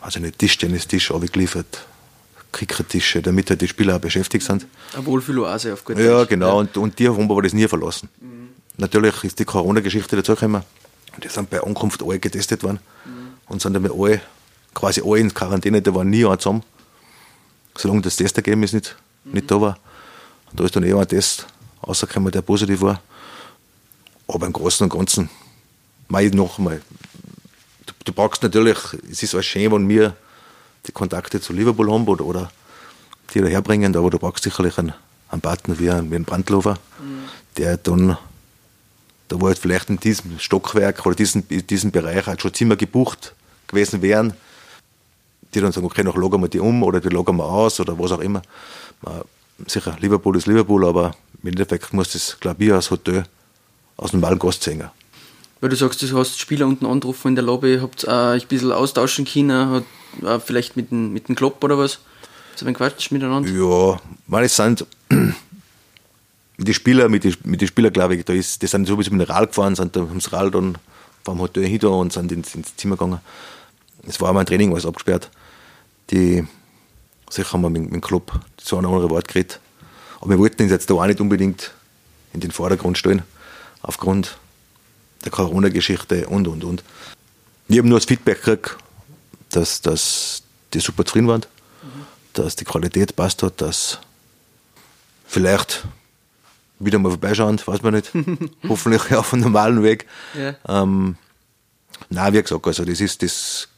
also 0.01 0.19
eine 0.19 0.33
Tischtennistisch 0.33 1.13
geliefert, 1.33 1.87
Krickertische, 2.53 3.23
damit 3.23 3.51
halt 3.51 3.61
die 3.61 3.69
Spieler 3.69 3.97
auch 3.97 4.01
beschäftigt 4.01 4.45
sind. 4.45 4.67
Eine 4.95 5.07
Wohlfühloase 5.07 5.73
auf 5.73 5.85
gut 5.85 5.99
Ja, 5.99 6.25
genau. 6.25 6.49
Ja. 6.49 6.53
Und, 6.55 6.77
und 6.77 6.99
die 6.99 7.09
haben 7.09 7.31
aber 7.31 7.43
das 7.43 7.53
nie 7.53 7.69
verlassen. 7.69 8.09
Mhm. 8.21 8.49
Natürlich 8.77 9.23
ist 9.25 9.39
die 9.39 9.45
Corona-Geschichte 9.45 10.17
dazugekommen. 10.17 10.63
Die 11.23 11.29
sind 11.29 11.51
bei 11.51 11.63
Ankunft 11.63 12.03
alle 12.03 12.19
getestet 12.19 12.63
worden 12.63 12.81
mhm. 13.05 13.11
und 13.47 13.63
sind 13.63 13.75
dann 13.75 13.87
alle, 13.91 14.21
quasi 14.75 15.03
alle 15.05 15.21
in 15.21 15.33
Quarantäne, 15.33 15.83
da 15.83 15.95
waren 15.95 16.11
nie 16.11 16.25
alle 16.25 16.39
zusammen. 16.39 16.63
Solange 17.77 18.03
das 18.03 18.17
Testergebnis 18.17 18.73
nicht, 18.73 18.97
mhm. 19.25 19.33
nicht 19.33 19.51
da 19.51 19.61
war. 19.61 19.79
Und 20.51 20.59
da 20.59 20.65
ist 20.65 20.75
dann 20.75 20.83
eh 20.83 20.93
ein 20.93 21.07
Test 21.07 21.47
rausgekommen, 21.87 22.33
der 22.33 22.43
positiv 22.43 22.81
war. 22.81 23.01
Aber 24.27 24.47
im 24.47 24.53
Großen 24.53 24.85
und 24.85 24.91
Ganzen, 24.91 25.29
mal 26.09 26.29
noch 26.31 26.59
einmal, 26.59 26.81
du, 28.05 28.13
brauchst 28.13 28.43
natürlich, 28.43 28.79
es 29.11 29.23
ist 29.23 29.35
auch 29.35 29.43
schön, 29.43 29.73
wenn 29.73 29.89
wir 29.89 30.17
die 30.87 30.93
Kontakte 30.93 31.41
zu 31.41 31.53
Liverpool 31.53 31.93
haben 31.93 32.07
oder, 32.07 32.25
oder 32.25 32.51
die 33.35 33.41
daherbringen, 33.41 33.95
aber 33.97 34.11
du 34.11 34.19
brauchst 34.19 34.45
sicherlich 34.45 34.79
einen, 34.79 34.93
einen 35.29 35.41
Partner 35.41 35.79
wie, 35.79 35.87
wie 35.87 35.91
einen 35.91 36.25
Brandlofer, 36.25 36.79
mhm. 36.99 37.29
der 37.57 37.77
dann 37.77 38.17
da 39.31 39.41
wo 39.41 39.47
halt 39.47 39.59
vielleicht 39.59 39.89
in 39.91 40.01
diesem 40.01 40.41
Stockwerk 40.41 41.07
oder 41.07 41.15
diesen, 41.15 41.45
in 41.49 41.65
diesem 41.65 41.93
Bereich 41.93 42.27
halt 42.27 42.43
schon 42.43 42.53
Zimmer 42.53 42.75
gebucht 42.75 43.33
gewesen 43.69 44.03
wären, 44.03 44.35
die 45.55 45.61
dann 45.61 45.71
sagen, 45.71 45.87
okay, 45.87 46.03
noch 46.03 46.17
logern 46.17 46.41
wir 46.43 46.49
die 46.49 46.59
um 46.59 46.83
oder 46.83 47.01
die 47.01 47.09
logern 47.09 47.37
wir 47.37 47.45
aus 47.45 47.79
oder 47.79 47.97
was 47.97 48.11
auch 48.11 48.19
immer. 48.19 48.43
Sicher, 49.67 49.97
Liverpool 50.01 50.37
ist 50.37 50.49
Liverpool, 50.49 50.85
aber 50.85 51.15
im 51.43 51.51
Endeffekt 51.51 51.93
muss 51.93 52.11
das, 52.13 52.39
glaube 52.41 52.65
ich, 52.65 52.73
als 52.73 52.91
Hotel 52.91 53.25
aus 53.97 54.11
dem 54.11 54.21
Gast 54.21 54.65
sehen. 54.65 54.91
Weil 55.61 55.69
du 55.71 55.77
sagst, 55.77 56.03
du 56.03 56.19
hast 56.19 56.39
Spieler 56.39 56.67
unten 56.67 56.87
angerufen 56.87 57.29
in 57.29 57.35
der 57.35 57.45
Lobby, 57.45 57.79
habt 57.81 58.05
äh, 58.05 58.11
ein 58.11 58.41
bisschen 58.49 58.73
austauschen 58.73 59.27
können, 59.27 59.71
hat, 59.71 59.85
äh, 60.23 60.41
vielleicht 60.41 60.77
mit 60.77 60.91
dem, 60.91 61.13
mit 61.13 61.29
dem 61.29 61.35
Klopp 61.35 61.63
oder 61.63 61.77
was? 61.77 61.99
So 62.57 62.67
ein 62.67 62.75
Quatsch 62.75 63.11
miteinander? 63.11 63.51
Ja, 63.51 64.01
meine, 64.27 64.47
es 64.47 64.57
sind 64.57 64.87
die 66.59 66.75
Spieler, 66.75 67.09
mit 67.09 67.25
den 67.25 67.35
mit 67.45 67.61
die 67.61 67.67
Spieler, 67.67 67.91
glaube 67.91 68.17
ich, 68.17 68.25
da 68.25 68.33
ist, 68.33 68.61
die 68.63 68.67
sind 68.67 68.87
sowieso 68.87 69.11
mit 69.11 69.21
dem 69.21 69.31
Rad 69.31 69.49
gefahren, 69.49 69.75
sind 69.75 69.95
da 69.97 70.01
ums 70.01 70.33
Rad 70.33 70.55
dann 70.55 70.79
vom 71.25 71.41
Hotel 71.41 71.67
hin 71.67 71.85
und 71.85 72.13
sind 72.13 72.33
ins, 72.33 72.55
ins 72.55 72.77
Zimmer 72.77 72.97
gegangen. 72.97 73.21
Es 74.07 74.21
war 74.21 74.29
einmal 74.29 74.45
ein 74.45 74.47
Training, 74.47 74.73
alles 74.73 74.87
abgesperrt. 74.87 75.31
Die, 76.11 76.47
sicher 77.29 77.53
haben 77.53 77.63
wir 77.63 77.71
mit, 77.71 77.93
dem 77.93 78.01
Club 78.01 78.33
so 78.61 78.79
ein 78.79 78.87
andere 78.87 79.11
Wort 79.11 79.29
geredet. 79.29 79.61
Aber 80.21 80.31
wir 80.31 80.39
wollten 80.39 80.63
uns 80.63 80.73
jetzt 80.73 80.89
da 80.89 80.95
auch 80.95 81.07
nicht 81.07 81.21
unbedingt 81.21 81.73
in 82.33 82.41
den 82.41 82.51
Vordergrund 82.51 82.97
stellen, 82.99 83.23
aufgrund 83.83 84.39
der 85.25 85.31
Corona-Geschichte 85.31 86.27
und, 86.29 86.49
und, 86.49 86.65
und. 86.65 86.85
Wir 87.69 87.81
haben 87.81 87.89
nur 87.89 87.99
das 87.99 88.07
Feedback 88.07 88.43
gekriegt, 88.43 88.77
dass, 89.51 89.81
dass 89.81 90.43
die 90.73 90.81
super 90.81 91.05
zufrieden 91.05 91.29
waren, 91.29 91.43
mhm. 91.83 92.07
dass 92.33 92.57
die 92.57 92.65
Qualität 92.65 93.17
passt 93.17 93.43
hat, 93.43 93.61
dass 93.61 94.01
vielleicht 95.27 95.85
wieder 96.79 96.99
mal 96.99 97.11
vorbeischauen, 97.11 97.61
weiß 97.65 97.83
man 97.83 97.95
nicht. 97.95 98.11
Hoffentlich 98.69 99.15
auf 99.15 99.33
einem 99.33 99.43
normalen 99.43 99.83
Weg. 99.83 100.07
Ja. 100.35 100.55
Ähm, 100.69 101.17
nein, 102.09 102.33
wie 102.33 102.43
gesagt, 102.43 102.67
also 102.67 102.85
das 102.85 103.01
ist 103.01 103.23
das 103.23 103.69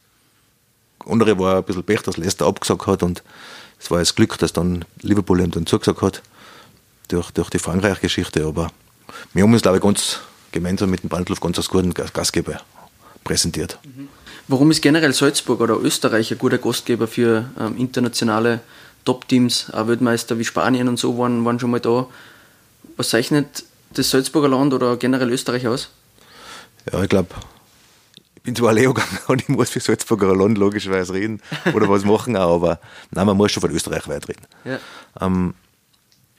andere 1.05 1.37
war 1.37 1.57
ein 1.57 1.63
bisschen 1.63 1.83
Pech, 1.83 2.01
dass 2.01 2.17
Leicester 2.17 2.45
abgesagt 2.45 2.87
hat 2.87 3.03
und 3.03 3.23
es 3.79 3.91
war 3.91 3.99
das 3.99 4.15
Glück, 4.15 4.37
dass 4.37 4.53
dann 4.53 4.85
Liverpool 5.01 5.41
ihm 5.41 5.51
dann 5.51 5.65
zugesagt 5.65 6.01
hat 6.01 6.21
durch, 7.09 7.31
durch 7.31 7.49
die 7.49 7.59
Frankreich-Geschichte. 7.59 8.45
Aber 8.45 8.71
wir 9.33 9.43
haben 9.43 9.51
uns, 9.53 9.61
glaube 9.61 9.77
ich, 9.77 9.83
ganz 9.83 10.19
gemeinsam 10.53 10.89
mit 10.89 11.03
dem 11.03 11.09
Bandluf 11.09 11.41
ganz 11.41 11.57
als 11.57 11.67
guten 11.67 11.93
Gastgeber 11.93 12.61
präsentiert. 13.25 13.77
Mhm. 13.83 14.07
Warum 14.47 14.71
ist 14.71 14.81
generell 14.81 15.13
Salzburg 15.13 15.59
oder 15.61 15.79
Österreich 15.79 16.31
ein 16.31 16.37
guter 16.37 16.57
Gastgeber 16.57 17.07
für 17.07 17.49
ähm, 17.59 17.77
internationale 17.77 18.61
Top-Teams? 19.05 19.71
Auch 19.73 19.87
Weltmeister 19.87 20.37
wie 20.37 20.45
Spanien 20.45 20.87
und 20.87 20.97
so 20.97 21.17
waren, 21.17 21.43
waren 21.45 21.59
schon 21.59 21.71
mal 21.71 21.79
da. 21.79 22.07
Was 22.97 23.09
zeichnet 23.09 23.63
das 23.93 24.09
Salzburger 24.09 24.49
Land 24.49 24.73
oder 24.73 24.97
generell 24.97 25.31
Österreich 25.31 25.67
aus? 25.67 25.89
Ja, 26.91 27.01
ich 27.01 27.09
glaube, 27.09 27.29
ich 28.35 28.43
bin 28.43 28.55
zwar 28.55 28.73
Leo 28.73 28.93
gegangen 28.93 29.19
und 29.27 29.41
ich 29.41 29.49
muss 29.49 29.69
für 29.69 29.79
Salzburger 29.79 30.35
Land 30.35 30.57
logischerweise 30.57 31.13
reden 31.13 31.41
oder 31.73 31.87
was 31.87 32.03
machen 32.03 32.35
auch, 32.35 32.55
aber 32.55 32.79
nein, 33.11 33.25
man 33.25 33.37
muss 33.37 33.51
schon 33.51 33.61
von 33.61 33.71
Österreich 33.71 34.07
weit 34.07 34.27
reden. 34.27 34.45
Ja. 34.65 34.79
Ähm, 35.21 35.53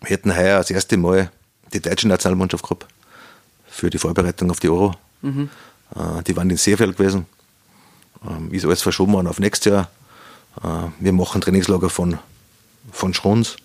wir 0.01 0.11
hätten 0.11 0.37
heuer 0.37 0.59
das 0.59 0.71
erste 0.71 0.99
Mal 0.99 1.31
die 1.73 1.81
deutsche 1.81 2.07
Nationalmannschaft 2.07 2.63
gehabt 2.65 2.87
für 3.75 3.91
die 3.91 3.99
Vorbereitung 3.99 4.51
auf 4.51 4.61
die 4.61 4.69
Euro. 4.69 4.95
Mhm. 5.23 5.51
Äh, 5.97 6.23
die 6.23 6.37
waren 6.37 6.49
in 6.49 6.57
Seefeld 6.57 6.97
gewesen. 6.97 7.27
Ähm, 8.27 8.53
ist 8.53 8.65
alles 8.65 8.83
verschoben 8.83 9.13
worden 9.13 9.27
auf 9.27 9.41
nächstes 9.41 9.73
Jahr. 9.73 9.91
Äh, 10.63 10.91
wir 11.01 11.13
machen 11.13 11.41
Trainingslager 11.41 11.91
von, 11.91 12.19
von 12.93 13.13
Schrons 13.13 13.57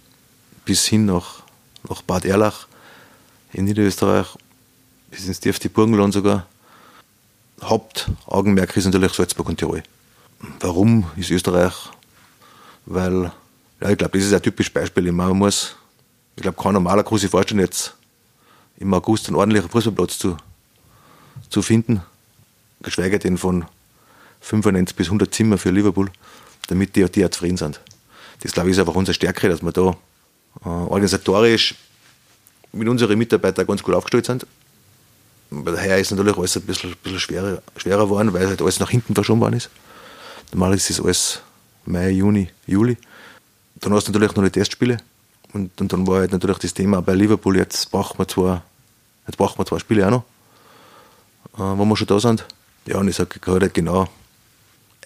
bis 0.65 0.85
hin 0.85 1.05
nach, 1.05 1.43
nach 1.87 2.01
Bad 2.01 2.25
Erlach 2.25 2.67
in 3.53 3.65
Niederösterreich, 3.65 4.27
bis 5.11 5.27
ins 5.27 5.39
tiefste 5.39 5.69
Burgenland 5.69 6.13
sogar. 6.13 6.47
Hauptaugenmerk 7.61 8.75
ist 8.77 8.85
natürlich 8.85 9.13
Salzburg 9.13 9.49
und 9.49 9.57
Tirol. 9.57 9.83
Warum 10.59 11.05
ist 11.17 11.29
Österreich? 11.29 11.73
Weil, 12.85 13.31
ja, 13.81 13.89
ich 13.89 13.97
glaube, 13.97 14.17
das 14.17 14.27
ist 14.27 14.33
ein 14.33 14.41
typisches 14.41 14.73
Beispiel. 14.73 15.11
Man 15.11 15.37
muss, 15.37 15.75
ich 16.35 16.41
glaube, 16.41 16.61
kein 16.61 16.73
normaler 16.73 17.03
kann 17.03 17.17
sich 17.17 17.29
vorstellen, 17.29 17.59
jetzt 17.59 17.95
im 18.79 18.93
August 18.93 19.27
einen 19.27 19.35
ordentlichen 19.35 19.69
Fußballplatz 19.69 20.17
zu, 20.17 20.37
zu 21.49 21.61
finden, 21.61 22.01
geschweige 22.81 23.19
denn 23.19 23.37
von 23.37 23.65
95 24.41 24.95
bis 24.95 25.07
100 25.07 25.33
Zimmer 25.33 25.57
für 25.57 25.69
Liverpool, 25.69 26.09
damit 26.67 26.95
die, 26.95 27.03
die 27.05 27.25
auch 27.25 27.29
zufrieden 27.29 27.57
sind. 27.57 27.81
Das, 28.41 28.53
glaube 28.53 28.69
ich, 28.69 28.73
ist 28.75 28.79
einfach 28.79 28.95
unsere 28.95 29.13
Stärke, 29.13 29.49
dass 29.49 29.61
wir 29.61 29.71
da 29.71 29.97
äh, 30.65 30.69
organisatorisch 30.69 31.75
mit 32.71 32.87
unseren 32.87 33.17
Mitarbeitern 33.17 33.67
ganz 33.67 33.83
gut 33.83 33.95
aufgestellt 33.95 34.25
sind. 34.25 34.47
Heuer 35.51 35.97
ist 35.97 36.11
natürlich 36.11 36.37
alles 36.37 36.55
ein 36.55 36.61
bisschen, 36.61 36.95
bisschen 37.03 37.19
schwerer, 37.19 37.61
schwerer 37.75 38.03
geworden, 38.03 38.31
weil 38.33 38.47
halt 38.47 38.61
alles 38.61 38.79
nach 38.79 38.89
hinten 38.89 39.15
verschoben 39.15 39.41
worden 39.41 39.55
ist. 39.55 39.69
Normal 40.51 40.75
ist 40.75 40.89
das 40.89 41.01
alles 41.01 41.41
Mai, 41.85 42.11
Juni, 42.11 42.49
Juli. 42.67 42.97
Dann 43.75 43.93
hast 43.93 44.07
du 44.07 44.11
natürlich 44.11 44.35
noch 44.35 44.43
die 44.43 44.51
Testspiele. 44.51 44.97
Und, 45.53 45.81
und 45.81 45.91
dann 45.91 46.05
war 46.05 46.19
halt 46.19 46.31
natürlich 46.31 46.59
das 46.59 46.73
Thema 46.73 47.01
bei 47.01 47.13
Liverpool, 47.15 47.57
jetzt 47.57 47.89
brauchen 47.89 48.19
wir 48.19 48.27
zwei, 48.27 48.61
jetzt 49.29 49.37
brauchen 49.37 49.59
wir 49.59 49.65
zwei 49.65 49.79
Spiele 49.79 50.07
auch 50.07 50.11
noch, 50.11 50.23
äh, 51.55 51.77
wo 51.77 51.85
wir 51.85 51.95
schon 51.95 52.07
da 52.07 52.19
sind. 52.19 52.45
Ja, 52.85 52.97
und 52.97 53.07
ich 53.07 53.15
sage 53.15 53.39
halt 53.45 53.73
genau, 53.73 54.07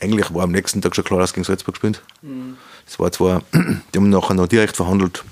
eigentlich 0.02 0.34
war 0.34 0.44
am 0.44 0.52
nächsten 0.52 0.82
Tag 0.82 0.96
schon 0.96 1.04
klar, 1.04 1.20
dass 1.20 1.34
gegen 1.34 1.44
Salzburg 1.44 1.76
gespielt. 1.76 2.02
Mhm. 2.22 2.56
Es 2.88 3.00
war 3.00 3.12
zwar, 3.12 3.42
die 3.54 3.98
haben 3.98 4.10
nachher 4.10 4.34
noch 4.34 4.48
direkt 4.48 4.76
verhandelt, 4.76 5.24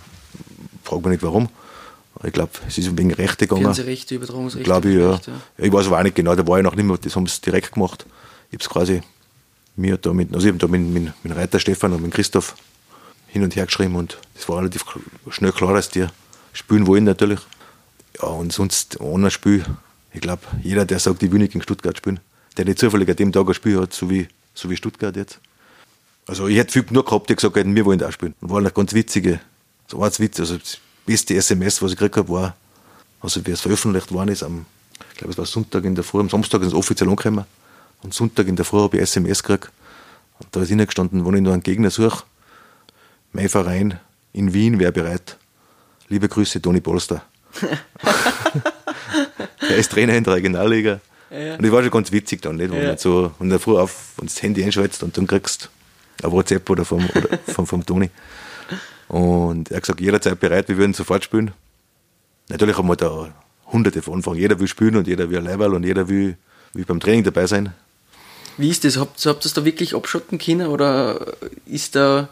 frage 0.84 1.02
mich 1.04 1.12
nicht 1.12 1.24
warum. 1.24 1.50
Ich 2.24 2.34
glaube, 2.34 2.52
es 2.68 2.78
ist 2.78 2.96
wegen 2.98 3.14
Rechte 3.14 3.48
gegangen. 3.48 3.64
Fernsehrechte, 3.64 4.16
Übertragungsrechte. 4.16 4.64
Glaube 4.64 4.90
ich, 4.90 4.98
ja. 4.98 5.12
Rechte, 5.12 5.32
ja. 5.32 5.66
Ich 5.66 5.74
weiß 5.74 5.88
aber 5.88 6.00
auch 6.00 6.04
nicht 6.04 6.16
genau, 6.16 6.36
da 6.36 6.46
war 6.46 6.58
ich 6.60 6.64
noch 6.64 6.76
nicht 6.76 6.86
mehr, 6.86 6.98
das 6.98 7.16
haben 7.16 7.26
sie 7.26 7.42
direkt 7.42 7.72
gemacht. 7.72 8.06
Ich 8.50 8.56
habe 8.56 8.64
es 8.64 8.70
quasi 8.70 9.02
mir 9.76 9.98
da 9.98 10.14
mit, 10.14 10.34
also 10.36 10.48
ich 10.48 10.58
da 10.58 10.68
mit, 10.68 10.82
mit, 10.82 11.14
mit 11.24 11.36
Reiter 11.36 11.60
Stefan 11.60 11.94
und 11.94 12.04
mit 12.04 12.14
Christoph 12.14 12.56
hin 13.28 13.44
und 13.44 13.56
her 13.56 13.66
geschrieben 13.66 13.96
und 13.96 14.18
es 14.36 14.48
war 14.50 14.58
relativ 14.58 14.84
schnell 15.30 15.54
klar, 15.54 15.74
dass 15.74 15.90
die 15.90 16.06
spielen 16.54 16.86
wollen 16.86 17.06
natürlich. 17.06 17.40
Ja, 18.22 18.28
und 18.30 18.54
sonst 18.54 19.00
ohne 19.00 19.32
Spiel, 19.32 19.66
ich 20.14 20.22
glaube, 20.22 20.44
jeder, 20.62 20.86
der 20.86 21.00
sagt, 21.00 21.24
ich 21.24 21.32
will 21.32 21.40
nicht 21.40 21.54
gegen 21.54 21.64
Stuttgart 21.64 21.98
spielen, 21.98 22.20
der 22.58 22.66
nicht 22.66 22.80
zufällig 22.80 23.10
an 23.10 23.16
dem 23.16 23.32
Tag 23.32 23.48
ein 23.48 23.54
Spiel 23.54 23.80
hat, 23.80 23.94
so 23.94 24.10
wie, 24.10 24.28
so 24.54 24.70
wie 24.70 24.76
Stuttgart 24.76 25.16
jetzt. 25.16 25.40
Also 26.28 26.48
ich 26.48 26.58
hätte 26.58 26.72
viel 26.72 26.86
nur 26.92 27.04
gehabt, 27.04 27.30
die 27.30 27.36
gesagt 27.36 27.56
hätten, 27.56 27.76
wir 27.76 27.86
wollen 27.86 28.00
da 28.00 28.12
spielen. 28.12 28.36
Und 28.42 28.50
war 28.50 28.60
eine 28.60 28.72
ganz 28.72 28.94
witzige, 28.94 29.40
so 29.88 30.04
ein 30.04 30.12
Witz, 30.18 30.40
also 30.40 30.58
das 30.58 30.78
beste 31.06 31.36
SMS, 31.36 31.82
was 31.82 31.92
ich 31.92 31.98
gekriegt 31.98 32.18
habe, 32.18 32.30
war, 32.30 32.56
also 33.22 33.46
wie 33.46 33.52
es 33.52 33.62
veröffentlicht 33.62 34.12
worden 34.12 34.30
ist, 34.30 34.44
am, 34.44 34.66
ich 35.12 35.18
glaube 35.18 35.32
es 35.32 35.38
war 35.38 35.46
Sonntag 35.46 35.84
in 35.84 35.96
der 35.96 36.04
Früh, 36.04 36.20
am 36.20 36.30
Samstag 36.30 36.62
ist 36.62 36.68
es 36.68 36.74
offiziell 36.74 37.10
angekommen, 37.10 37.46
und 38.04 38.14
Sonntag 38.14 38.48
in 38.48 38.56
der 38.56 38.66
Früh 38.66 38.80
habe 38.80 38.98
ich 38.98 39.04
SMS 39.04 39.42
gekriegt, 39.42 39.72
und 40.40 40.48
da 40.52 40.62
ist 40.62 40.70
hineingestanden, 40.70 41.26
wenn 41.26 41.36
ich 41.36 41.42
noch 41.42 41.54
einen 41.54 41.64
Gegner 41.64 41.90
suche, 41.90 42.24
mein 43.34 43.50
Verein 43.50 44.00
in 44.34 44.54
Wien 44.54 44.80
wäre 44.80 44.92
bereit. 44.92 45.38
Liebe 46.08 46.28
Grüße, 46.28 46.62
Toni 46.62 46.82
Polster. 46.82 47.24
er 49.62 49.76
ist 49.76 49.92
Trainer 49.92 50.16
in 50.16 50.24
der 50.24 50.36
Regionalliga. 50.36 51.00
Ja. 51.32 51.56
Und 51.56 51.66
ich 51.66 51.72
war 51.72 51.82
schon 51.82 51.92
ganz 51.92 52.12
witzig 52.12 52.42
dann, 52.42 52.58
nicht? 52.58 52.72
Wenn 52.72 52.84
ja. 52.84 52.98
so, 52.98 53.32
und 53.40 53.58
früh 53.60 53.78
auf, 53.78 54.14
du 54.18 54.26
das 54.26 54.42
Handy 54.42 54.64
einschaltest 54.64 55.04
und 55.04 55.18
dann 55.18 55.28
kriegst 55.28 55.70
du 56.18 56.28
ein 56.28 56.32
WhatsApp 56.32 56.70
oder 56.70 56.84
vom, 56.84 57.08
oder 57.16 57.38
vom, 57.48 57.66
vom 57.66 57.86
Toni. 57.86 58.10
Und 59.08 59.72
er 59.72 59.78
hat 59.78 59.84
gesagt, 59.84 60.02
jederzeit 60.02 60.40
bereit, 60.40 60.68
wir 60.70 60.78
würden 60.78 60.94
sofort 60.94 61.24
spielen. 61.24 61.52
Natürlich 62.50 62.78
haben 62.78 62.88
wir 62.88 62.96
da 62.96 63.30
hunderte 63.72 64.02
von 64.02 64.16
Anfang. 64.16 64.36
Jeder 64.36 64.60
will 64.60 64.68
spielen 64.68 64.98
und 64.98 65.08
jeder 65.08 65.30
will 65.30 65.40
Level 65.40 65.74
und 65.74 65.84
jeder 65.84 66.10
will, 66.10 66.38
will 66.74 66.86
beim 66.86 67.00
Training 67.00 67.24
dabei 67.24 67.48
sein. 67.48 67.74
Wie 68.58 68.70
ist 68.70 68.84
das? 68.84 68.98
Habt, 68.98 69.26
habt 69.26 69.40
ihr 69.40 69.44
das 69.44 69.54
da 69.54 69.66
wirklich 69.66 69.96
abschotten 69.96 70.38
können 70.38 70.68
oder 70.68 71.34
ist 71.66 71.96
da 71.96 72.30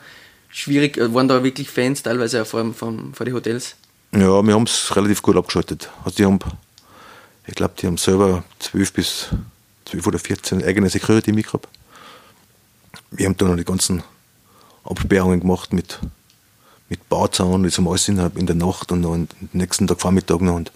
schwierig, 0.49 0.97
waren 0.97 1.27
da 1.27 1.43
wirklich 1.43 1.69
Fans 1.69 2.03
teilweise 2.03 2.41
auch 2.41 2.47
vor, 2.47 2.73
vor, 2.73 2.93
vor 3.13 3.25
die 3.25 3.33
Hotels? 3.33 3.75
Ja, 4.11 4.41
wir 4.41 4.55
haben 4.55 4.63
es 4.63 4.95
relativ 4.95 5.21
gut 5.21 5.37
abgeschaltet. 5.37 5.89
Also 6.03 6.17
die 6.17 6.25
haben, 6.25 6.39
ich 7.45 7.53
glaube, 7.53 7.75
die 7.77 7.85
haben 7.85 7.97
selber 7.97 8.43
12 8.57 8.93
bis 8.93 9.27
12 9.85 10.07
oder 10.07 10.17
14 10.17 10.63
eigene 10.63 10.89
Security 10.89 11.31
gehabt. 11.31 11.67
Wir 13.11 13.27
haben 13.27 13.37
da 13.37 13.45
noch 13.45 13.55
die 13.55 13.65
ganzen 13.65 14.01
Absperrungen 14.83 15.39
gemacht 15.39 15.73
mit, 15.73 15.99
mit 16.89 17.07
Bauzaun, 17.07 17.63
das 17.63 17.77
haben 17.77 17.87
alles 17.87 18.07
in, 18.07 18.17
in 18.35 18.47
der 18.47 18.55
Nacht 18.55 18.91
und 18.91 19.05
am 19.05 19.27
nächsten 19.53 19.85
Tag 19.85 20.01
Vormittag 20.01 20.41
noch 20.41 20.55
und 20.55 20.71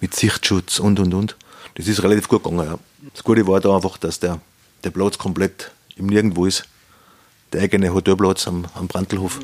mit 0.00 0.14
Sichtschutz 0.14 0.80
und 0.80 0.98
und 0.98 1.14
und. 1.14 1.36
Das 1.76 1.86
ist 1.86 2.02
relativ 2.02 2.28
gut 2.28 2.42
gegangen. 2.42 2.66
Ja. 2.66 2.78
Das 3.12 3.22
Gute 3.22 3.46
war 3.46 3.60
da 3.60 3.76
einfach, 3.76 3.98
dass 3.98 4.18
der, 4.18 4.40
der 4.82 4.90
Platz 4.90 5.16
komplett 5.16 5.70
im 5.96 6.06
Nirgendwo 6.06 6.46
ist 6.46 6.64
der 7.52 7.62
eigene 7.62 7.94
Hotelplatz 7.94 8.48
am, 8.48 8.66
am 8.74 8.88
Brandlhof. 8.88 9.38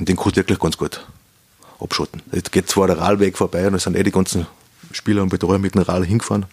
Und 0.00 0.08
den 0.08 0.16
du 0.16 0.24
wirklich 0.34 0.58
ganz 0.58 0.76
gut 0.76 1.06
abschotten. 1.80 2.22
Jetzt 2.32 2.52
geht 2.52 2.68
zwar 2.68 2.86
der 2.86 2.98
Rahlweg 2.98 3.36
vorbei 3.36 3.66
und 3.66 3.74
da 3.74 3.78
sind 3.78 3.96
eh 3.96 4.02
die 4.02 4.10
ganzen 4.10 4.46
Spieler 4.92 5.22
und 5.22 5.28
Betreuer 5.28 5.58
mit 5.58 5.74
dem 5.74 5.82
Rahl 5.82 6.04
hingefahren. 6.04 6.46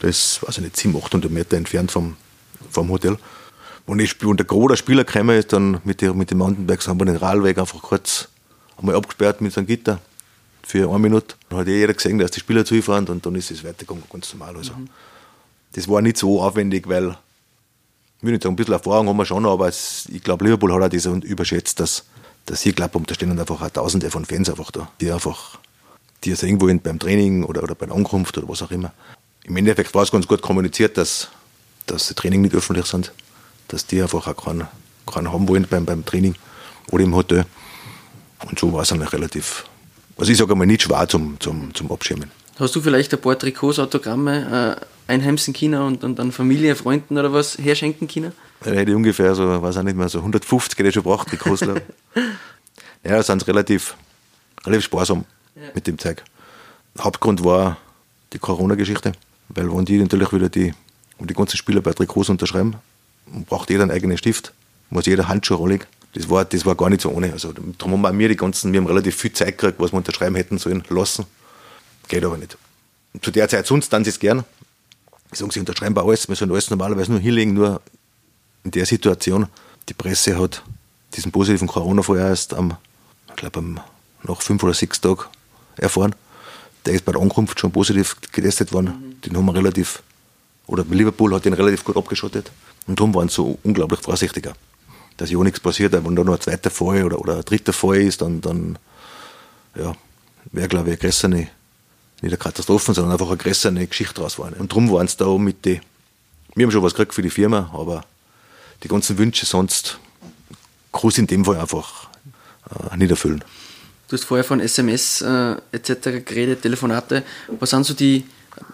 Das 0.00 0.10
ist, 0.10 0.46
weiß 0.46 0.58
ich 0.58 0.64
nicht, 0.64 0.76
700, 0.76 1.06
800 1.06 1.30
Meter 1.30 1.56
entfernt 1.56 1.90
vom, 1.90 2.16
vom 2.70 2.90
Hotel. 2.90 3.16
Und 3.86 4.00
ich, 4.00 4.20
wenn 4.22 4.36
der 4.36 4.46
große 4.46 4.76
Spieler 4.76 5.04
gekommen 5.04 5.38
ist, 5.38 5.52
dann 5.52 5.80
mit, 5.84 6.00
der, 6.00 6.14
mit 6.14 6.30
den 6.30 6.38
Mountainbikes 6.38 6.88
haben 6.88 7.00
wir 7.00 7.06
den 7.06 7.16
Rahlweg 7.16 7.58
einfach 7.58 7.80
kurz 7.82 8.28
einmal 8.76 8.96
abgesperrt 8.96 9.40
mit 9.40 9.52
so 9.52 9.60
einem 9.60 9.66
Gitter. 9.66 10.00
für 10.66 10.88
eine 10.88 10.98
Minute. 10.98 11.36
Dann 11.48 11.60
hat 11.60 11.68
eh 11.68 11.78
jeder 11.78 11.94
gesehen, 11.94 12.18
dass 12.18 12.30
die 12.30 12.40
Spieler 12.40 12.64
zufahren 12.64 13.06
und 13.08 13.24
dann 13.24 13.34
ist 13.34 13.50
es 13.50 13.64
weitergegangen, 13.64 14.04
ganz 14.10 14.32
normal. 14.32 14.56
Also. 14.56 14.72
Mhm. 14.72 14.88
Das 15.72 15.88
war 15.88 16.00
nicht 16.02 16.16
so 16.16 16.42
aufwendig, 16.42 16.88
weil, 16.88 17.16
ich 18.18 18.22
will 18.22 18.32
nicht 18.32 18.42
sagen, 18.42 18.54
ein 18.54 18.56
bisschen 18.56 18.74
Erfahrung 18.74 19.08
haben 19.08 19.16
wir 19.16 19.26
schon, 19.26 19.44
aber 19.46 19.68
es, 19.68 20.08
ich 20.10 20.22
glaube, 20.22 20.44
Liverpool 20.44 20.72
hat 20.72 20.82
auch 20.82 20.88
das 20.88 21.06
überschätzt, 21.06 21.80
dass, 21.80 22.04
dass 22.46 22.62
hier 22.62 22.72
glaube 22.72 23.00
da 23.06 23.14
stehen 23.14 23.38
einfach 23.38 23.62
auch 23.62 23.70
Tausende 23.70 24.10
von 24.10 24.24
Fans 24.24 24.50
einfach 24.50 24.70
da, 24.70 24.90
die 25.00 25.10
einfach, 25.10 25.58
die 26.24 26.30
es 26.30 26.42
irgendwo 26.42 26.68
in, 26.68 26.80
beim 26.80 26.98
Training 26.98 27.44
oder, 27.44 27.62
oder 27.62 27.74
bei 27.74 27.86
der 27.86 27.94
Ankunft 27.94 28.36
oder 28.38 28.48
was 28.48 28.62
auch 28.62 28.70
immer. 28.70 28.92
Im 29.44 29.56
Endeffekt 29.56 29.94
war 29.94 30.02
es 30.02 30.10
ganz 30.10 30.26
gut 30.26 30.42
kommuniziert, 30.42 30.96
dass, 30.96 31.28
dass 31.86 32.08
die 32.08 32.14
Training 32.14 32.42
nicht 32.42 32.54
öffentlich 32.54 32.86
sind, 32.86 33.12
dass 33.68 33.86
die 33.86 34.00
einfach 34.02 34.26
auch 34.26 34.44
keinen, 34.44 34.66
keinen 35.06 35.32
haben 35.32 35.48
wollen 35.48 35.66
beim, 35.68 35.84
beim 35.84 36.04
Training 36.04 36.34
oder 36.90 37.04
im 37.04 37.14
Hotel. 37.14 37.46
Und 38.48 38.58
so 38.58 38.72
war 38.72 38.82
es 38.82 38.92
eigentlich 38.92 39.12
relativ, 39.12 39.64
also 40.16 40.30
ich 40.30 40.38
sage 40.38 40.52
einmal 40.52 40.66
nicht 40.66 40.82
schwer 40.82 41.08
zum, 41.08 41.38
zum, 41.40 41.74
zum 41.74 41.90
Abschirmen. 41.90 42.30
Hast 42.58 42.74
du 42.76 42.80
vielleicht 42.80 43.12
ein 43.12 43.20
paar 43.20 43.38
Trikots, 43.38 43.78
Autogramme 43.78 44.78
äh, 45.08 45.12
einheimsen 45.12 45.52
China 45.54 45.86
und, 45.86 46.04
und 46.04 46.18
dann 46.18 46.30
Familie, 46.32 46.76
Freunden 46.76 47.18
oder 47.18 47.32
was 47.32 47.58
herschenken 47.58 48.06
China? 48.06 48.32
Da 48.62 48.70
hätte 48.70 48.92
ich 48.92 48.96
ungefähr 48.96 49.34
so, 49.34 49.60
weiß 49.60 49.76
auch 49.78 49.82
nicht 49.82 49.96
mehr, 49.96 50.08
so 50.08 50.18
150 50.18 50.78
hätte 50.78 50.88
ich 50.88 50.94
schon 50.94 51.02
gebraucht, 51.02 51.30
die 51.32 51.36
Trikots. 51.36 51.62
ja, 53.04 53.22
sind 53.22 53.40
sie 53.40 53.46
relativ, 53.48 53.96
relativ 54.64 54.84
sparsam 54.84 55.24
Ja. 55.56 55.62
mit 55.74 55.86
dem 55.86 55.98
Zeug. 55.98 56.22
Hauptgrund 56.98 57.44
war 57.44 57.76
die 58.32 58.38
Corona-Geschichte, 58.38 59.12
weil 59.48 59.68
wenn 59.70 59.84
die 59.84 59.98
natürlich 59.98 60.32
wieder 60.32 60.48
die, 60.48 60.72
um 61.18 61.26
die 61.26 61.34
ganzen 61.34 61.56
Spieler 61.56 61.80
bei 61.80 61.92
Trikots 61.92 62.28
unterschreiben, 62.28 62.76
braucht 63.48 63.68
jeder 63.70 63.82
einen 63.82 63.90
eigenen 63.90 64.16
Stift, 64.16 64.52
muss 64.90 65.06
jeder 65.06 65.26
Handschuhe 65.28 65.58
anlegen. 65.60 65.84
Das 66.14 66.30
war, 66.30 66.44
das 66.44 66.64
war 66.64 66.76
gar 66.76 66.88
nicht 66.88 67.00
so 67.02 67.10
ohne. 67.10 67.32
Also, 67.32 67.52
darum 67.78 68.06
haben 68.06 68.18
wir 68.18 68.28
die 68.28 68.36
ganzen, 68.36 68.72
wir 68.72 68.80
haben 68.80 68.86
relativ 68.86 69.16
viel 69.16 69.32
Zeit 69.32 69.58
gekriegt, 69.58 69.80
was 69.80 69.92
wir 69.92 69.96
unterschreiben 69.96 70.36
hätten 70.36 70.58
sollen 70.58 70.84
lassen. 70.88 71.26
Geht 72.08 72.24
aber 72.24 72.36
nicht. 72.36 72.56
Und 73.12 73.24
zu 73.24 73.30
der 73.30 73.48
Zeit 73.48 73.66
sonst 73.66 73.92
dann 73.92 74.04
sie 74.04 74.10
es 74.10 74.18
gern. 74.18 74.44
Die 75.32 75.36
sagen, 75.36 75.50
sie 75.50 75.60
unterschreiben 75.60 75.94
bei 75.94 76.02
alles, 76.02 76.28
wir 76.28 76.36
sollen 76.36 76.50
alles 76.50 76.70
normalerweise 76.70 77.10
nur 77.10 77.20
hinlegen, 77.20 77.54
nur 77.54 77.80
in 78.64 78.70
der 78.70 78.86
Situation, 78.86 79.46
die 79.88 79.94
Presse 79.94 80.38
hat 80.38 80.62
diesen 81.14 81.32
positiven 81.32 81.68
Corona-Fall 81.68 82.18
erst 82.18 82.54
am, 82.54 82.76
ich 83.28 83.36
glaube, 83.36 83.62
nach 84.22 84.42
fünf 84.42 84.62
oder 84.62 84.74
sechs 84.74 85.00
Tagen 85.00 85.24
erfahren. 85.76 86.14
Der 86.86 86.94
ist 86.94 87.04
bei 87.04 87.12
der 87.12 87.20
Ankunft 87.20 87.58
schon 87.60 87.72
positiv 87.72 88.16
getestet 88.32 88.72
worden. 88.72 89.20
Den 89.24 89.36
haben 89.36 89.46
wir 89.46 89.54
relativ, 89.54 90.02
oder 90.66 90.84
Liverpool 90.84 91.34
hat 91.34 91.44
den 91.44 91.54
relativ 91.54 91.84
gut 91.84 91.96
abgeschottet. 91.96 92.50
Und 92.86 92.98
darum 92.98 93.14
waren 93.14 93.28
sie 93.28 93.36
so 93.36 93.58
unglaublich 93.62 94.00
vorsichtiger, 94.00 94.54
dass 95.16 95.30
ja 95.30 95.38
auch 95.38 95.44
nichts 95.44 95.60
passiert. 95.60 95.92
Wenn 95.92 96.16
da 96.16 96.24
noch 96.24 96.34
ein 96.34 96.40
zweiter 96.40 96.70
Fall 96.70 97.04
oder, 97.04 97.18
oder 97.18 97.36
ein 97.36 97.44
dritter 97.44 97.72
Fall 97.72 98.02
ist, 98.02 98.20
dann, 98.20 98.40
dann 98.40 98.78
ja, 99.74 99.94
wäre, 100.52 100.68
glaube 100.68 100.90
ich, 100.90 101.00
eine 101.00 101.10
größere, 101.10 101.48
nicht 102.24 102.32
eine 102.32 102.38
Katastrophe, 102.38 102.94
sondern 102.94 103.12
einfach 103.12 103.28
eine 103.28 103.36
größere 103.36 103.86
Geschichte 103.86 104.14
draus 104.14 104.38
war. 104.38 104.50
Und 104.58 104.70
darum 104.72 104.90
waren 104.90 105.06
es 105.06 105.16
da 105.16 105.26
mit 105.38 105.64
die, 105.64 105.80
wir 106.54 106.64
haben 106.64 106.70
schon 106.72 106.82
was 106.82 106.94
gekriegt 106.94 107.14
für 107.14 107.22
die 107.22 107.30
Firma, 107.30 107.70
aber 107.72 108.04
die 108.82 108.88
ganzen 108.88 109.18
Wünsche 109.18 109.46
sonst 109.46 109.98
es 111.02 111.18
in 111.18 111.26
dem 111.26 111.44
Fall 111.44 111.58
einfach 111.58 112.08
äh, 112.90 112.96
nicht 112.96 113.10
erfüllen. 113.10 113.44
Du 114.08 114.16
hast 114.16 114.24
vorher 114.24 114.44
von 114.44 114.60
SMS 114.60 115.22
äh, 115.22 115.56
etc. 115.72 116.24
geredet, 116.24 116.62
Telefonate. 116.62 117.24
Was 117.58 117.70
sind 117.70 117.84
so 117.84 117.94
die, 117.94 118.24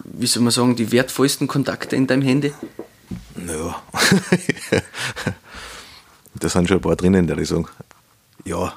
wie 0.04 0.26
soll 0.26 0.42
man 0.42 0.52
sagen, 0.52 0.76
die 0.76 0.92
wertvollsten 0.92 1.48
Kontakte 1.48 1.96
in 1.96 2.06
deinem 2.06 2.22
Handy? 2.22 2.52
Naja, 3.36 3.82
da 6.34 6.48
sind 6.48 6.68
schon 6.68 6.78
ein 6.78 6.82
paar 6.82 6.96
drinnen, 6.96 7.26
der 7.26 7.38
ich 7.38 7.48
sagen. 7.48 7.66
Ja, 8.44 8.74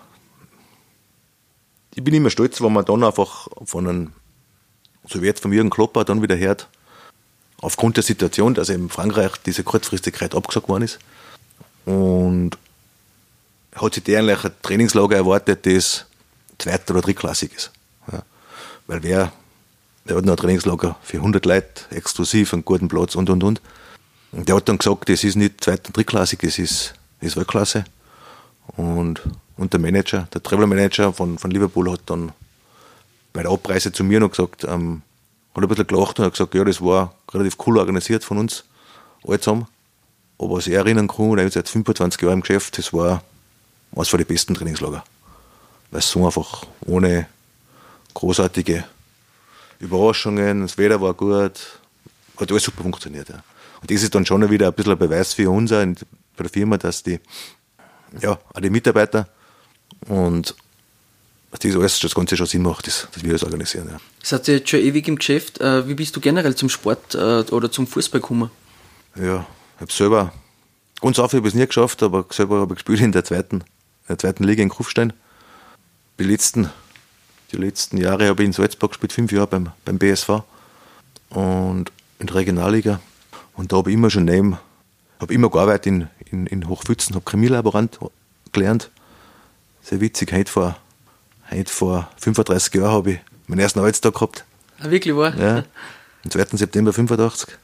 ich 1.95 2.03
bin 2.03 2.13
immer 2.13 2.29
stolz, 2.29 2.61
wenn 2.61 2.73
man 2.73 2.85
dann 2.85 3.03
einfach 3.03 3.47
von 3.65 3.87
einem, 3.87 4.13
so 5.07 5.21
wie 5.21 5.25
jetzt 5.25 5.41
von 5.41 5.51
Jürgen 5.51 5.69
Klopper, 5.69 6.03
dann 6.05 6.21
wieder 6.21 6.37
hört, 6.37 6.67
aufgrund 7.61 7.97
der 7.97 8.03
Situation, 8.03 8.53
dass 8.53 8.69
in 8.69 8.89
Frankreich 8.89 9.31
diese 9.45 9.63
Kurzfristigkeit 9.63 10.35
abgesagt 10.35 10.69
worden 10.69 10.83
ist. 10.83 10.99
Und 11.85 12.57
hat 13.75 13.93
sich 13.93 14.03
der 14.03 14.19
eigentlich 14.19 14.43
ein 14.43 14.51
Trainingslager 14.61 15.15
erwartet, 15.15 15.65
das 15.65 16.05
zweit- 16.57 16.89
oder 16.91 17.01
drittklassig 17.01 17.53
ist. 17.53 17.71
Ja. 18.11 18.23
Weil 18.87 19.03
wer, 19.03 19.31
der 20.05 20.17
hat 20.17 20.25
noch 20.25 20.33
ein 20.33 20.37
Trainingslager 20.37 20.97
für 21.01 21.17
100 21.17 21.45
Leute, 21.45 21.81
exklusiv, 21.91 22.53
einen 22.53 22.65
guten 22.65 22.87
Platz 22.87 23.15
und 23.15 23.29
und 23.29 23.43
und. 23.43 23.61
Und 24.31 24.47
der 24.47 24.55
hat 24.55 24.67
dann 24.67 24.77
gesagt, 24.77 25.09
das 25.09 25.23
ist 25.23 25.35
nicht 25.35 25.63
zweit- 25.63 25.87
und 25.87 25.95
drittklassig, 25.95 26.39
das 26.39 26.59
ist, 26.59 26.93
ist 27.21 27.37
Weltklasse. 27.37 27.85
Und, 28.77 29.21
und 29.57 29.73
der 29.73 29.79
Manager, 29.79 30.27
der 30.33 30.41
Travel 30.41 30.67
Manager 30.67 31.13
von, 31.13 31.37
von 31.37 31.51
Liverpool 31.51 31.91
hat 31.91 32.01
dann 32.05 32.31
bei 33.33 33.41
der 33.41 33.51
Abreise 33.51 33.91
zu 33.91 34.03
mir 34.03 34.19
noch 34.19 34.29
gesagt, 34.29 34.63
ähm, 34.63 35.01
hat 35.53 35.63
ein 35.63 35.67
bisschen 35.67 35.87
gelacht 35.87 36.19
und 36.19 36.25
hat 36.25 36.33
gesagt, 36.33 36.55
ja, 36.55 36.63
das 36.63 36.81
war 36.81 37.13
relativ 37.31 37.57
cool 37.65 37.77
organisiert 37.77 38.23
von 38.23 38.37
uns, 38.37 38.63
alle 39.27 39.39
zusammen. 39.39 39.67
Aber 40.37 40.57
was 40.57 40.67
ich 40.67 40.73
erinnern 40.73 41.07
kann, 41.07 41.35
der 41.35 41.45
ist 41.45 41.53
seit 41.53 41.69
25 41.69 42.21
Jahren 42.21 42.35
im 42.35 42.41
Geschäft, 42.41 42.77
das 42.77 42.93
war 42.93 43.23
eines 43.95 44.09
von 44.09 44.17
den 44.17 44.27
besten 44.27 44.53
Trainingslager. 44.53 45.03
Weil 45.91 45.99
es 45.99 46.09
so 46.09 46.25
einfach 46.25 46.65
ohne 46.85 47.27
großartige 48.13 48.83
Überraschungen, 49.79 50.61
das 50.61 50.77
Wetter 50.77 51.01
war 51.01 51.13
gut, 51.13 51.79
hat 52.37 52.51
alles 52.51 52.63
super 52.63 52.83
funktioniert. 52.83 53.29
Ja. 53.29 53.43
Und 53.81 53.91
das 53.91 54.01
ist 54.01 54.15
dann 54.15 54.25
schon 54.25 54.49
wieder 54.49 54.67
ein 54.67 54.73
bisschen 54.73 54.93
ein 54.93 54.97
Beweis 54.97 55.33
für 55.33 55.49
uns 55.49 55.71
auch 55.71 55.85
bei 56.35 56.43
der 56.43 56.49
Firma, 56.49 56.77
dass 56.77 57.03
die, 57.03 57.19
ja, 58.19 58.39
auch 58.53 58.59
die 58.59 58.69
Mitarbeiter 58.69 59.27
und 60.07 60.55
das 61.59 61.75
alles, 61.75 61.99
das 61.99 62.15
Ganze 62.15 62.35
schon 62.35 62.47
Sinn 62.47 62.63
macht, 62.63 62.87
dass, 62.87 63.07
dass 63.13 63.23
wir 63.23 63.31
das 63.31 63.43
organisieren. 63.43 63.89
Ja. 63.91 64.31
Hat 64.31 64.47
ja 64.47 64.55
jetzt 64.55 64.69
schon 64.69 64.79
ewig 64.79 65.07
im 65.07 65.17
Geschäft. 65.17 65.61
Äh, 65.61 65.87
wie 65.87 65.93
bist 65.93 66.15
du 66.15 66.19
generell 66.19 66.55
zum 66.55 66.69
Sport 66.69 67.15
äh, 67.15 67.43
oder 67.51 67.71
zum 67.71 67.87
Fußball 67.87 68.21
gekommen? 68.21 68.49
Ja, 69.15 69.45
ich 69.75 69.81
habe 69.81 69.91
selber, 69.91 70.33
ganz 71.01 71.19
auf 71.19 71.33
habe 71.33 71.47
ich 71.47 71.53
es 71.53 71.59
nie 71.59 71.67
geschafft, 71.67 72.01
aber 72.01 72.25
selber 72.31 72.61
habe 72.61 72.73
ich 72.73 72.77
gespielt 72.79 73.01
in 73.01 73.11
der 73.11 73.23
zweiten, 73.23 73.57
in 73.57 73.63
der 74.09 74.17
zweiten 74.17 74.43
Liga 74.43 74.63
in 74.63 74.69
Kufstein. 74.69 75.13
Die 76.19 76.23
letzten, 76.23 76.69
die 77.51 77.57
letzten 77.57 77.97
Jahre 77.97 78.27
habe 78.27 78.41
ich 78.41 78.47
in 78.47 78.53
Salzburg 78.53 78.91
gespielt, 78.91 79.13
fünf 79.13 79.31
Jahre 79.31 79.47
beim, 79.47 79.69
beim 79.85 79.99
BSV 79.99 80.41
und 81.29 81.91
in 82.19 82.27
der 82.27 82.35
Regionalliga. 82.35 82.99
Und 83.55 83.71
da 83.71 83.77
habe 83.77 83.91
ich 83.91 83.95
immer 83.95 84.09
schon 84.09 84.25
neben, 84.25 84.57
habe 85.19 85.33
immer 85.33 85.49
gearbeitet 85.49 85.87
in, 85.87 86.07
in, 86.31 86.47
in 86.47 86.67
Hochpfützen, 86.67 87.15
habe 87.15 87.29
Chemielaborant 87.29 87.99
gelernt. 88.51 88.89
Sehr 89.81 90.01
witzig, 90.01 90.31
heute 90.31 90.51
vor, 90.51 90.77
heute 91.53 91.71
vor 91.71 92.09
35 92.17 92.73
Jahren 92.75 92.91
habe 92.91 93.11
ich 93.13 93.19
meinen 93.47 93.59
ersten 93.59 93.79
Arbeitstag 93.79 94.13
gehabt. 94.13 94.45
Ah, 94.79 94.89
wirklich 94.89 95.15
wahr? 95.15 95.35
Ja, 95.37 95.63
am 96.23 96.31
2. 96.31 96.57
September 96.57 96.93
85 96.93 97.55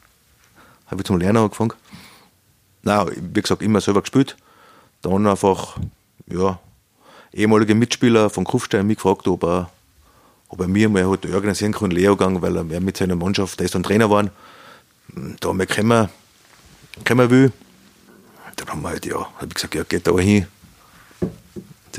habe 0.88 1.02
ich 1.02 1.06
zum 1.06 1.20
Lernen 1.20 1.38
angefangen. 1.38 1.74
Nein, 2.84 3.10
wie 3.34 3.42
gesagt, 3.42 3.62
immer 3.62 3.82
selber 3.82 4.02
gespielt. 4.02 4.38
Dann 5.02 5.28
einfach, 5.28 5.78
ja, 6.28 6.60
ehemalige 7.34 7.76
Mitspieler 7.76 8.30
von 8.30 8.44
Kufstein 8.44 8.88
mich 8.88 8.98
gefragt, 8.98 9.28
ob 9.28 9.44
er, 9.44 9.70
ob 10.48 10.62
er 10.62 10.68
mir 10.68 10.90
mal 10.90 11.10
hat 11.10 11.26
organisieren 11.26 11.74
kann, 11.74 11.92
Lehrgang, 11.92 12.42
weil 12.42 12.56
er 12.58 12.64
mit 12.64 12.98
seiner 12.98 13.16
Mannschaft, 13.16 13.60
der 13.60 13.66
ist 13.66 13.76
dann 13.76 13.84
Trainer 13.84 14.06
geworden, 14.06 14.32
da 15.40 15.54
mal 15.54 15.68
kommen, 15.68 16.10
kommen 17.06 17.30
will. 17.30 17.52
Dann 18.56 18.68
haben 18.68 18.82
wir 18.82 18.90
halt, 18.90 19.06
ja, 19.06 19.16
habe 19.16 19.48
ich 19.48 19.54
gesagt, 19.54 19.76
ja, 19.76 19.84
geht 19.84 20.06
da 20.08 20.18
hin. 20.18 20.48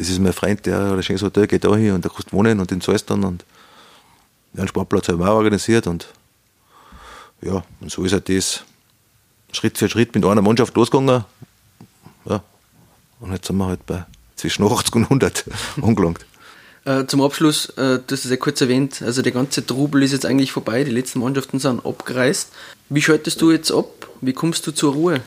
Das 0.00 0.08
ist 0.08 0.18
mein 0.18 0.32
Freund, 0.32 0.64
der 0.64 0.78
hat 0.78 0.92
ein 0.94 1.02
schönes 1.02 1.20
Hotel, 1.20 1.46
geht 1.46 1.62
da 1.62 1.76
hin 1.76 1.92
und 1.92 2.02
da 2.02 2.08
kannst 2.08 2.32
du 2.32 2.36
wohnen 2.36 2.58
und 2.58 2.70
den 2.70 2.80
zahlst 2.80 3.10
dann. 3.10 3.22
Und 3.22 3.44
ja, 4.54 4.60
einen 4.60 4.68
Sportplatz 4.68 5.08
haben 5.08 5.18
wir 5.18 5.30
auch 5.30 5.36
organisiert 5.36 5.86
und 5.86 6.08
ja, 7.42 7.62
und 7.80 7.92
so 7.92 8.02
ist 8.04 8.14
halt 8.14 8.30
das 8.30 8.64
Schritt 9.52 9.76
für 9.76 9.90
Schritt 9.90 10.14
mit 10.14 10.24
einer 10.24 10.40
Mannschaft 10.40 10.74
losgegangen. 10.74 11.24
Ja, 12.24 12.42
und 13.20 13.32
jetzt 13.32 13.46
sind 13.46 13.58
wir 13.58 13.66
halt 13.66 13.84
bei 13.84 14.06
zwischen 14.36 14.64
80 14.64 14.94
und 14.94 15.02
100 15.04 15.44
angelangt. 15.82 16.24
Äh, 16.86 17.04
zum 17.04 17.20
Abschluss, 17.20 17.68
äh, 17.76 17.98
du 17.98 18.04
hast 18.10 18.24
es 18.24 18.30
ja 18.30 18.38
kurz 18.38 18.58
erwähnt, 18.62 19.02
also 19.02 19.20
der 19.20 19.32
ganze 19.32 19.66
Trubel 19.66 20.02
ist 20.02 20.12
jetzt 20.12 20.24
eigentlich 20.24 20.50
vorbei, 20.50 20.82
die 20.82 20.92
letzten 20.92 21.20
Mannschaften 21.20 21.58
sind 21.58 21.84
abgereist. 21.84 22.52
Wie 22.88 23.02
schaltest 23.02 23.42
du 23.42 23.50
jetzt 23.50 23.70
ab? 23.70 24.08
Wie 24.22 24.32
kommst 24.32 24.66
du 24.66 24.72
zur 24.72 24.94
Ruhe? 24.94 25.20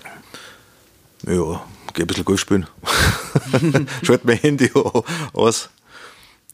Ja, 1.27 1.63
geh 1.93 2.03
ein 2.03 2.08
bisschen 2.08 2.25
Golf 2.25 2.39
spielen. 2.39 2.67
Schalt 4.03 4.25
mein 4.25 4.38
Handy 4.38 4.71
aus. 5.34 5.69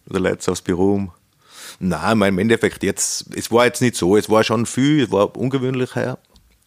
Oder 0.09 0.19
leite 0.19 0.51
aufs 0.51 0.61
Büro 0.61 0.95
um. 0.95 1.11
Nein, 1.79 2.17
mein, 2.17 2.33
im 2.33 2.39
Endeffekt 2.39 2.83
jetzt, 2.83 3.25
es 3.35 3.51
war 3.51 3.65
jetzt 3.65 3.81
nicht 3.81 3.95
so, 3.95 4.17
es 4.17 4.29
war 4.29 4.43
schon 4.43 4.65
viel, 4.65 5.03
es 5.03 5.11
war 5.11 5.35
ungewöhnlich 5.37 5.95
heuer, 5.95 6.17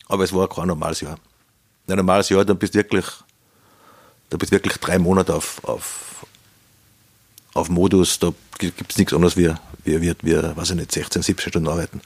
aber 0.08 0.24
es 0.24 0.32
war 0.32 0.48
kein 0.48 0.68
normales 0.68 1.00
Jahr. 1.00 1.16
Ein 1.87 1.96
normales 1.96 2.30
Jahr, 2.30 2.44
dann 2.44 2.58
bist 2.58 2.74
du 2.74 2.78
wirklich, 2.78 3.04
da 4.30 4.38
bist 4.38 4.52
wirklich 4.52 4.78
drei 4.78 4.98
Monate 4.98 5.35
auf, 5.35 5.62
auf, 5.64 6.24
auf 7.52 7.68
Modus, 7.68 8.18
da 8.20 8.32
gibt 8.58 8.90
es 8.90 8.96
nichts 8.96 9.12
anderes 9.12 9.37
wie, 9.37 9.52
wie, 9.85 10.00
wie, 10.00 10.14
wie, 10.22 10.56
weiß 10.56 10.70
ich 10.70 10.76
nicht, 10.76 10.92
16, 10.92 11.20
17 11.20 11.50
Stunden 11.50 11.68
arbeiten. 11.68 12.00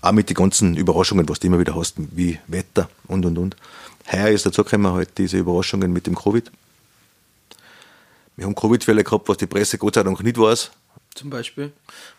Auch 0.00 0.12
mit 0.12 0.28
den 0.30 0.34
ganzen 0.34 0.76
Überraschungen, 0.76 1.28
was 1.28 1.40
du 1.40 1.46
immer 1.46 1.58
wieder 1.58 1.74
hast, 1.74 1.94
wie 1.96 2.38
Wetter 2.46 2.88
und 3.06 3.24
und 3.26 3.38
und. 3.38 3.56
Heuer 4.10 4.28
ist 4.28 4.46
dazu 4.46 4.64
gekommen 4.64 4.92
halt 4.92 5.16
diese 5.18 5.38
Überraschungen 5.38 5.92
mit 5.92 6.06
dem 6.06 6.14
Covid. 6.14 6.50
Wir 8.36 8.46
haben 8.46 8.54
Covid-Fälle 8.54 9.04
gehabt, 9.04 9.28
was 9.28 9.36
die 9.36 9.46
Presse 9.46 9.78
Gott 9.78 9.94
sei 9.94 10.02
Dank 10.02 10.22
nicht 10.22 10.38
weiß. 10.38 10.70
Zum 11.14 11.30
Beispiel. 11.30 11.72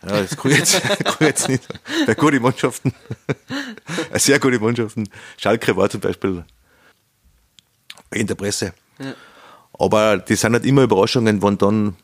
Ja, 0.03 0.21
das 0.21 0.37
kann 0.37 0.51
ich 0.51 0.57
jetzt, 0.57 0.81
kann 1.03 1.15
ich 1.19 1.27
jetzt 1.27 1.49
nicht. 1.49 1.67
Bei 2.05 2.15
guten 2.15 2.41
Mannschaften, 2.41 2.93
sehr 4.13 4.39
gute 4.39 4.59
Mannschaften. 4.59 5.09
Schalke 5.37 5.75
war 5.75 5.89
zum 5.89 5.99
Beispiel 5.99 6.45
in 8.11 8.27
der 8.27 8.35
Presse. 8.35 8.73
Ja. 8.99 9.13
Aber 9.73 10.17
die 10.17 10.35
sind 10.35 10.53
nicht 10.53 10.65
immer 10.65 10.83
Überraschungen, 10.83 11.41
wenn 11.41 11.57
dann, 11.57 11.97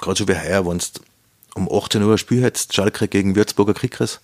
gerade 0.00 0.18
so 0.18 0.28
wie 0.28 0.36
heuer, 0.36 0.66
wenn 0.66 0.76
es 0.76 0.92
um 1.54 1.68
18 1.72 2.02
Uhr 2.02 2.12
ein 2.12 2.18
Spiel 2.18 2.42
hättest, 2.42 2.74
Schalke 2.74 3.08
gegen 3.08 3.34
Würzburger 3.34 3.72
Kickers, 3.72 4.20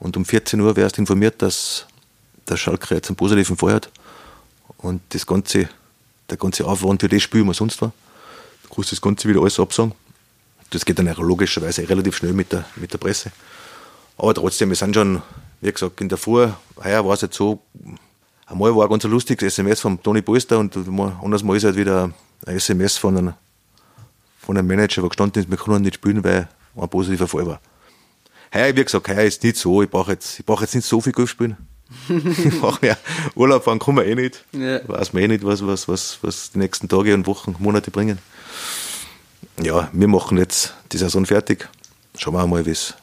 und 0.00 0.16
um 0.16 0.24
14 0.24 0.60
Uhr 0.60 0.74
wärst 0.74 0.98
informiert, 0.98 1.40
dass 1.40 1.86
der 2.48 2.56
Schalke 2.56 2.94
jetzt 2.94 3.08
einen 3.08 3.16
positiven 3.16 3.56
Fall 3.56 3.74
hat. 3.74 3.90
Und 4.78 5.02
das 5.10 5.26
ganze, 5.26 5.68
der 6.28 6.38
ganze 6.38 6.64
Aufwand 6.64 7.02
für 7.02 7.08
das 7.08 7.22
Spiel, 7.22 7.46
was 7.46 7.58
sonst 7.58 7.80
war, 7.82 7.92
du 8.64 8.74
kannst 8.74 8.92
das 8.92 9.00
Ganze 9.00 9.28
wieder 9.28 9.40
alles 9.40 9.60
absagen. 9.60 9.92
Das 10.70 10.84
geht 10.84 10.98
dann 10.98 11.08
auch 11.08 11.18
logischerweise 11.18 11.88
relativ 11.88 12.16
schnell 12.16 12.32
mit 12.32 12.50
der, 12.50 12.64
mit 12.76 12.92
der 12.92 12.98
Presse. 12.98 13.30
Aber 14.16 14.34
trotzdem, 14.34 14.70
wir 14.70 14.76
sind 14.76 14.94
schon, 14.94 15.22
wie 15.60 15.72
gesagt, 15.72 16.00
in 16.00 16.08
der 16.08 16.18
Früh, 16.18 16.48
heuer 16.82 17.04
war 17.04 17.14
es 17.14 17.20
jetzt 17.20 17.36
so, 17.36 17.60
einmal 18.46 18.74
war 18.74 18.84
ein 18.84 18.90
ganz 18.90 19.04
lustiges 19.04 19.52
SMS 19.58 19.80
von 19.80 20.02
Toni 20.02 20.22
Polster 20.22 20.58
und 20.58 20.76
anderes 20.76 21.42
Mal 21.42 21.56
ist 21.56 21.64
halt 21.64 21.76
wieder 21.76 22.10
ein 22.46 22.56
SMS 22.56 22.96
von 22.96 23.16
einem, 23.16 23.34
von 24.38 24.56
einem 24.56 24.66
Manager, 24.66 25.02
der 25.02 25.08
gestanden 25.08 25.42
ist, 25.42 25.50
wir 25.50 25.56
können 25.58 25.82
nicht 25.82 25.96
spielen, 25.96 26.22
weil 26.24 26.48
ein 26.76 26.88
positiver 26.88 27.28
Fall 27.28 27.46
war. 27.46 27.60
Heuer, 28.52 28.76
wie 28.76 28.84
gesagt, 28.84 29.08
heuer 29.08 29.24
ist 29.24 29.42
nicht 29.42 29.56
so, 29.56 29.82
ich 29.82 29.90
brauche 29.90 30.12
jetzt, 30.12 30.40
ich 30.40 30.60
jetzt 30.60 30.74
nicht 30.74 30.86
so 30.86 31.00
viel 31.00 31.12
Golf 31.12 31.30
spielen. 31.30 31.56
ich 32.08 32.60
brauche 32.60 32.86
ja, 32.86 32.96
Urlaub 33.34 33.64
fahren 33.64 33.78
kann 33.78 33.96
man 33.96 34.06
eh 34.06 34.14
nicht. 34.14 34.44
Ja. 34.52 34.80
Weiß 34.88 35.12
man 35.12 35.22
eh 35.22 35.28
nicht, 35.28 35.44
was, 35.44 35.66
was, 35.66 35.88
was, 35.88 36.18
was 36.22 36.52
die 36.52 36.58
nächsten 36.58 36.88
Tage 36.88 37.14
und 37.14 37.26
Wochen, 37.26 37.56
Monate 37.58 37.90
bringen 37.90 38.18
ja, 39.62 39.90
wir 39.92 40.08
machen 40.08 40.38
jetzt 40.38 40.74
die 40.92 40.98
Saison 40.98 41.26
fertig. 41.26 41.68
Schauen 42.16 42.34
wir 42.34 42.46
mal, 42.46 42.64
wie 42.66 42.70
es 42.70 42.94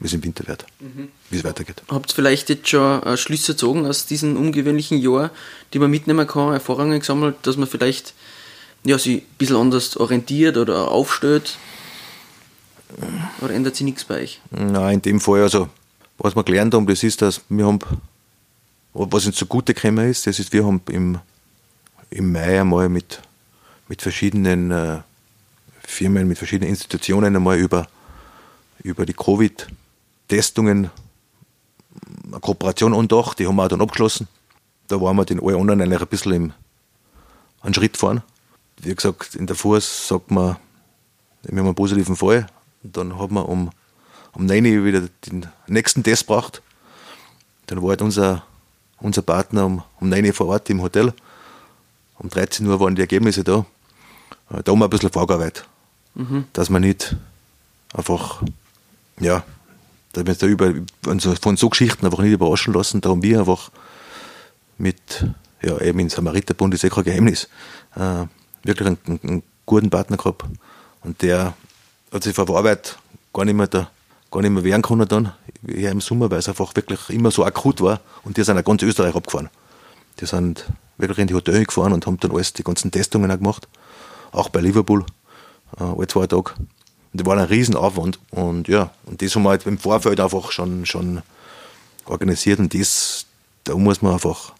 im 0.00 0.24
Winter 0.24 0.46
wird, 0.48 0.66
mhm. 0.80 1.08
wie 1.30 1.36
es 1.38 1.44
weitergeht. 1.44 1.82
Habt 1.88 2.10
ihr 2.10 2.14
vielleicht 2.14 2.48
jetzt 2.48 2.68
schon 2.68 3.02
äh, 3.02 3.16
Schlüsse 3.16 3.52
gezogen 3.52 3.86
aus 3.86 4.06
diesem 4.06 4.36
ungewöhnlichen 4.36 4.98
Jahr, 4.98 5.30
die 5.72 5.78
man 5.78 5.90
mitnehmen 5.90 6.26
kann, 6.26 6.52
Erfahrungen 6.52 6.98
gesammelt, 6.98 7.36
dass 7.42 7.56
man 7.56 7.68
vielleicht 7.68 8.14
ja, 8.84 8.98
sich 8.98 9.18
ein 9.22 9.26
bisschen 9.38 9.56
anders 9.56 9.96
orientiert 9.96 10.56
oder 10.56 10.88
aufstellt? 10.88 11.56
Oder 13.40 13.54
ändert 13.54 13.76
sich 13.76 13.84
nichts 13.84 14.04
bei 14.04 14.22
euch? 14.22 14.40
Nein, 14.50 14.94
in 14.94 15.02
dem 15.02 15.20
Fall, 15.20 15.42
also, 15.42 15.68
was 16.18 16.36
wir 16.36 16.44
gelernt 16.44 16.74
haben, 16.74 16.86
das 16.86 17.02
ist, 17.02 17.22
dass 17.22 17.40
wir 17.48 17.66
haben, 17.66 17.78
was 18.92 19.26
uns 19.26 19.36
zugute 19.36 19.74
gekommen 19.74 20.10
ist, 20.10 20.26
das 20.26 20.38
ist, 20.38 20.52
wir 20.52 20.64
haben 20.64 20.80
im, 20.88 21.18
im 22.10 22.32
Mai 22.32 22.60
einmal 22.60 22.88
mit, 22.88 23.20
mit 23.88 24.02
verschiedenen 24.02 24.70
äh, 24.70 25.00
Firmen, 25.80 26.28
mit 26.28 26.38
verschiedenen 26.38 26.70
Institutionen 26.70 27.34
einmal 27.34 27.58
über, 27.58 27.88
über 28.82 29.06
die 29.06 29.14
Covid-Testungen 29.14 30.90
eine 32.26 32.40
Kooperation 32.40 32.94
angedacht, 32.94 33.38
die 33.38 33.46
haben 33.46 33.56
wir 33.56 33.64
auch 33.64 33.68
dann 33.68 33.80
abgeschlossen. 33.80 34.28
Da 34.88 35.00
waren 35.00 35.16
wir 35.16 35.24
den 35.24 35.40
allen 35.40 35.60
anderen 35.60 35.82
eigentlich 35.82 36.00
ein 36.00 36.08
bisschen 36.08 36.32
im, 36.32 36.52
einen 37.60 37.74
Schritt 37.74 37.96
fahren. 37.96 38.22
Wie 38.78 38.94
gesagt, 38.94 39.34
in 39.34 39.46
der 39.46 39.56
Fuß 39.56 40.08
sagt 40.08 40.30
man, 40.30 40.56
wir 41.42 41.58
haben 41.58 41.66
einen 41.66 41.74
positiven 41.74 42.16
Fall. 42.16 42.46
Und 42.82 42.96
dann 42.96 43.18
haben 43.18 43.34
wir 43.34 43.48
um, 43.48 43.70
um 44.32 44.46
9 44.46 44.64
Uhr 44.66 44.84
wieder 44.84 45.02
den 45.26 45.46
nächsten 45.66 46.02
Test 46.02 46.26
gebracht. 46.26 46.62
Dann 47.66 47.82
war 47.82 47.90
halt 47.90 48.02
unser, 48.02 48.44
unser 48.98 49.22
Partner 49.22 49.66
um, 49.66 49.82
um 50.00 50.08
9 50.08 50.26
Uhr 50.26 50.32
vor 50.32 50.48
Ort 50.48 50.68
im 50.70 50.82
Hotel. 50.82 51.12
Um 52.18 52.28
13 52.28 52.66
Uhr 52.66 52.80
waren 52.80 52.94
die 52.94 53.02
Ergebnisse 53.02 53.44
da. 53.44 53.64
Da 54.48 54.72
haben 54.72 54.78
wir 54.78 54.84
ein 54.84 54.90
bisschen 54.90 55.10
Vorarbeit 55.10 55.64
mhm. 56.14 56.44
dass 56.52 56.70
man 56.70 56.82
nicht 56.82 57.16
einfach, 57.92 58.42
ja, 59.20 59.44
dass 60.12 60.26
wir 60.26 60.34
da 60.34 60.46
über, 60.46 60.74
von 61.40 61.56
so 61.56 61.68
Geschichten 61.68 62.04
einfach 62.04 62.20
nicht 62.20 62.32
überraschen 62.32 62.74
lassen. 62.74 63.00
Da 63.00 63.10
haben 63.10 63.22
wir 63.22 63.40
einfach 63.40 63.70
mit, 64.78 65.26
ja, 65.62 65.78
eben 65.80 65.98
im 66.00 66.10
Samariterbund 66.10 66.74
ist 66.74 66.84
eh 66.84 66.90
kein 66.90 67.04
Geheimnis, 67.04 67.48
äh, 67.96 68.26
wirklich 68.62 68.88
einen, 68.88 69.20
einen, 69.22 69.42
guten 69.64 69.90
Partner 69.90 70.16
gehabt. 70.16 70.44
Und 71.02 71.22
der 71.22 71.54
hat 72.12 72.22
sich 72.22 72.34
vor 72.34 72.46
der 72.46 72.56
Arbeit 72.56 72.98
gar 73.32 73.44
nicht 73.44 73.54
mehr 73.54 73.66
da, 73.66 73.90
gar 74.30 74.42
nicht 74.42 74.50
mehr 74.50 74.64
wehren 74.64 74.82
können 74.82 75.08
dann, 75.08 75.32
ja, 75.66 75.90
im 75.90 76.00
Sommer, 76.00 76.30
weil 76.30 76.38
es 76.38 76.48
einfach 76.48 76.74
wirklich 76.76 77.10
immer 77.10 77.30
so 77.30 77.44
akut 77.44 77.80
war. 77.80 78.00
Und 78.24 78.36
die 78.36 78.44
sind 78.44 78.58
auch 78.58 78.64
ganz 78.64 78.82
Österreich 78.82 79.14
abgefahren. 79.14 79.48
Die 80.20 80.26
sind 80.26 80.66
wirklich 80.98 81.18
in 81.18 81.26
die 81.26 81.34
Hotels 81.34 81.66
gefahren 81.66 81.92
und 81.92 82.06
haben 82.06 82.20
dann 82.20 82.32
alles, 82.32 82.52
die 82.52 82.62
ganzen 82.62 82.90
Testungen 82.90 83.30
auch 83.30 83.38
gemacht. 83.38 83.66
Auch 84.30 84.48
bei 84.50 84.60
Liverpool 84.60 85.04
äh, 85.78 85.84
alle 85.84 86.06
zwei 86.06 86.26
Tage. 86.26 86.52
Und 86.58 87.20
das 87.20 87.26
war 87.26 87.36
ein 87.36 87.44
Riesenaufwand. 87.44 88.18
Und 88.30 88.68
ja, 88.68 88.90
und 89.06 89.22
das 89.22 89.34
haben 89.34 89.42
wir 89.42 89.50
halt 89.50 89.66
im 89.66 89.78
Vorfeld 89.78 90.20
einfach 90.20 90.52
schon, 90.52 90.86
schon 90.86 91.22
organisiert. 92.04 92.58
Und 92.58 92.74
das, 92.74 93.26
da 93.64 93.74
muss 93.74 94.02
man 94.02 94.14
einfach 94.14 94.52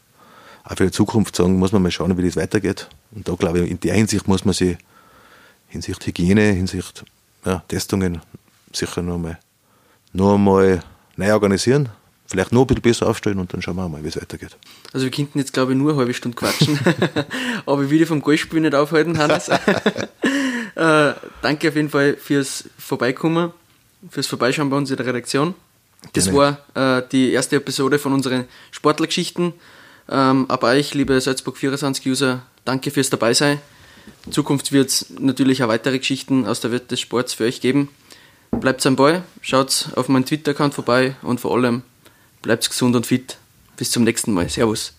auch 0.64 0.76
für 0.76 0.84
die 0.84 0.90
Zukunft 0.90 1.36
sagen, 1.36 1.58
muss 1.58 1.72
man 1.72 1.82
mal 1.82 1.90
schauen, 1.90 2.16
wie 2.16 2.24
das 2.24 2.36
weitergeht. 2.36 2.88
Und 3.10 3.28
da 3.28 3.34
glaube 3.34 3.60
ich, 3.60 3.70
in 3.70 3.80
der 3.80 3.94
Hinsicht 3.94 4.28
muss 4.28 4.44
man 4.44 4.54
sich, 4.54 4.76
Hinsicht 5.68 6.06
Hygiene, 6.06 6.52
Hinsicht 6.52 7.04
ja, 7.44 7.62
Testungen, 7.68 8.20
sicher 8.72 9.02
noch 9.02 9.18
mal, 9.18 9.38
noch 10.12 10.38
mal 10.38 10.82
neu 11.16 11.32
organisieren. 11.32 11.88
Vielleicht 12.26 12.52
noch 12.52 12.62
ein 12.62 12.66
bisschen 12.68 12.82
besser 12.82 13.08
aufstellen 13.08 13.38
und 13.38 13.52
dann 13.52 13.60
schauen 13.60 13.76
wir 13.76 13.88
mal, 13.88 14.02
wie 14.02 14.08
es 14.08 14.16
weitergeht. 14.16 14.56
Also 14.92 15.04
wir 15.04 15.10
könnten 15.10 15.38
jetzt, 15.38 15.52
glaube 15.52 15.72
ich, 15.72 15.78
nur 15.78 15.90
eine 15.90 15.98
halbe 15.98 16.14
Stunde 16.14 16.34
quatschen. 16.34 16.78
Aber 17.66 17.82
ich 17.82 17.90
will 17.90 17.98
dich 17.98 18.08
vom 18.08 18.22
Golfspiel 18.22 18.60
nicht 18.60 18.74
aufhalten, 18.74 19.18
Hannes. 19.18 19.50
Äh, 20.74 21.12
danke 21.42 21.68
auf 21.68 21.76
jeden 21.76 21.90
Fall 21.90 22.16
fürs 22.16 22.64
Vorbeikommen, 22.78 23.52
fürs 24.08 24.26
Vorbeischauen 24.26 24.70
bei 24.70 24.76
uns 24.78 24.90
in 24.90 24.96
der 24.96 25.04
Redaktion. 25.04 25.54
Das 26.14 26.24
Gerne. 26.24 26.58
war 26.74 26.98
äh, 26.98 27.02
die 27.12 27.30
erste 27.32 27.56
Episode 27.56 27.98
von 27.98 28.14
unseren 28.14 28.46
Sportlergeschichten. 28.70 29.52
Ähm, 30.08 30.46
aber 30.48 30.68
euch, 30.68 30.94
liebe 30.94 31.20
Salzburg 31.20 31.56
24-User, 31.56 32.42
danke 32.64 32.90
fürs 32.90 33.10
Dabeisein. 33.10 33.60
In 34.26 34.32
Zukunft 34.32 34.72
wird 34.72 34.88
es 34.88 35.06
natürlich 35.18 35.62
auch 35.62 35.68
weitere 35.68 35.98
Geschichten 35.98 36.46
aus 36.46 36.60
der 36.60 36.70
Welt 36.72 36.90
des 36.90 37.00
Sports 37.00 37.34
für 37.34 37.44
euch 37.44 37.60
geben. 37.60 37.88
Bleibt 38.50 38.84
am 38.86 38.96
Ball, 38.96 39.24
schaut 39.40 39.88
auf 39.96 40.08
meinen 40.08 40.24
Twitter-Account 40.24 40.74
vorbei 40.74 41.16
und 41.22 41.40
vor 41.40 41.54
allem 41.54 41.82
bleibt 42.42 42.68
gesund 42.68 42.94
und 42.94 43.06
fit. 43.06 43.38
Bis 43.76 43.90
zum 43.90 44.04
nächsten 44.04 44.32
Mal. 44.32 44.48
Servus. 44.48 44.92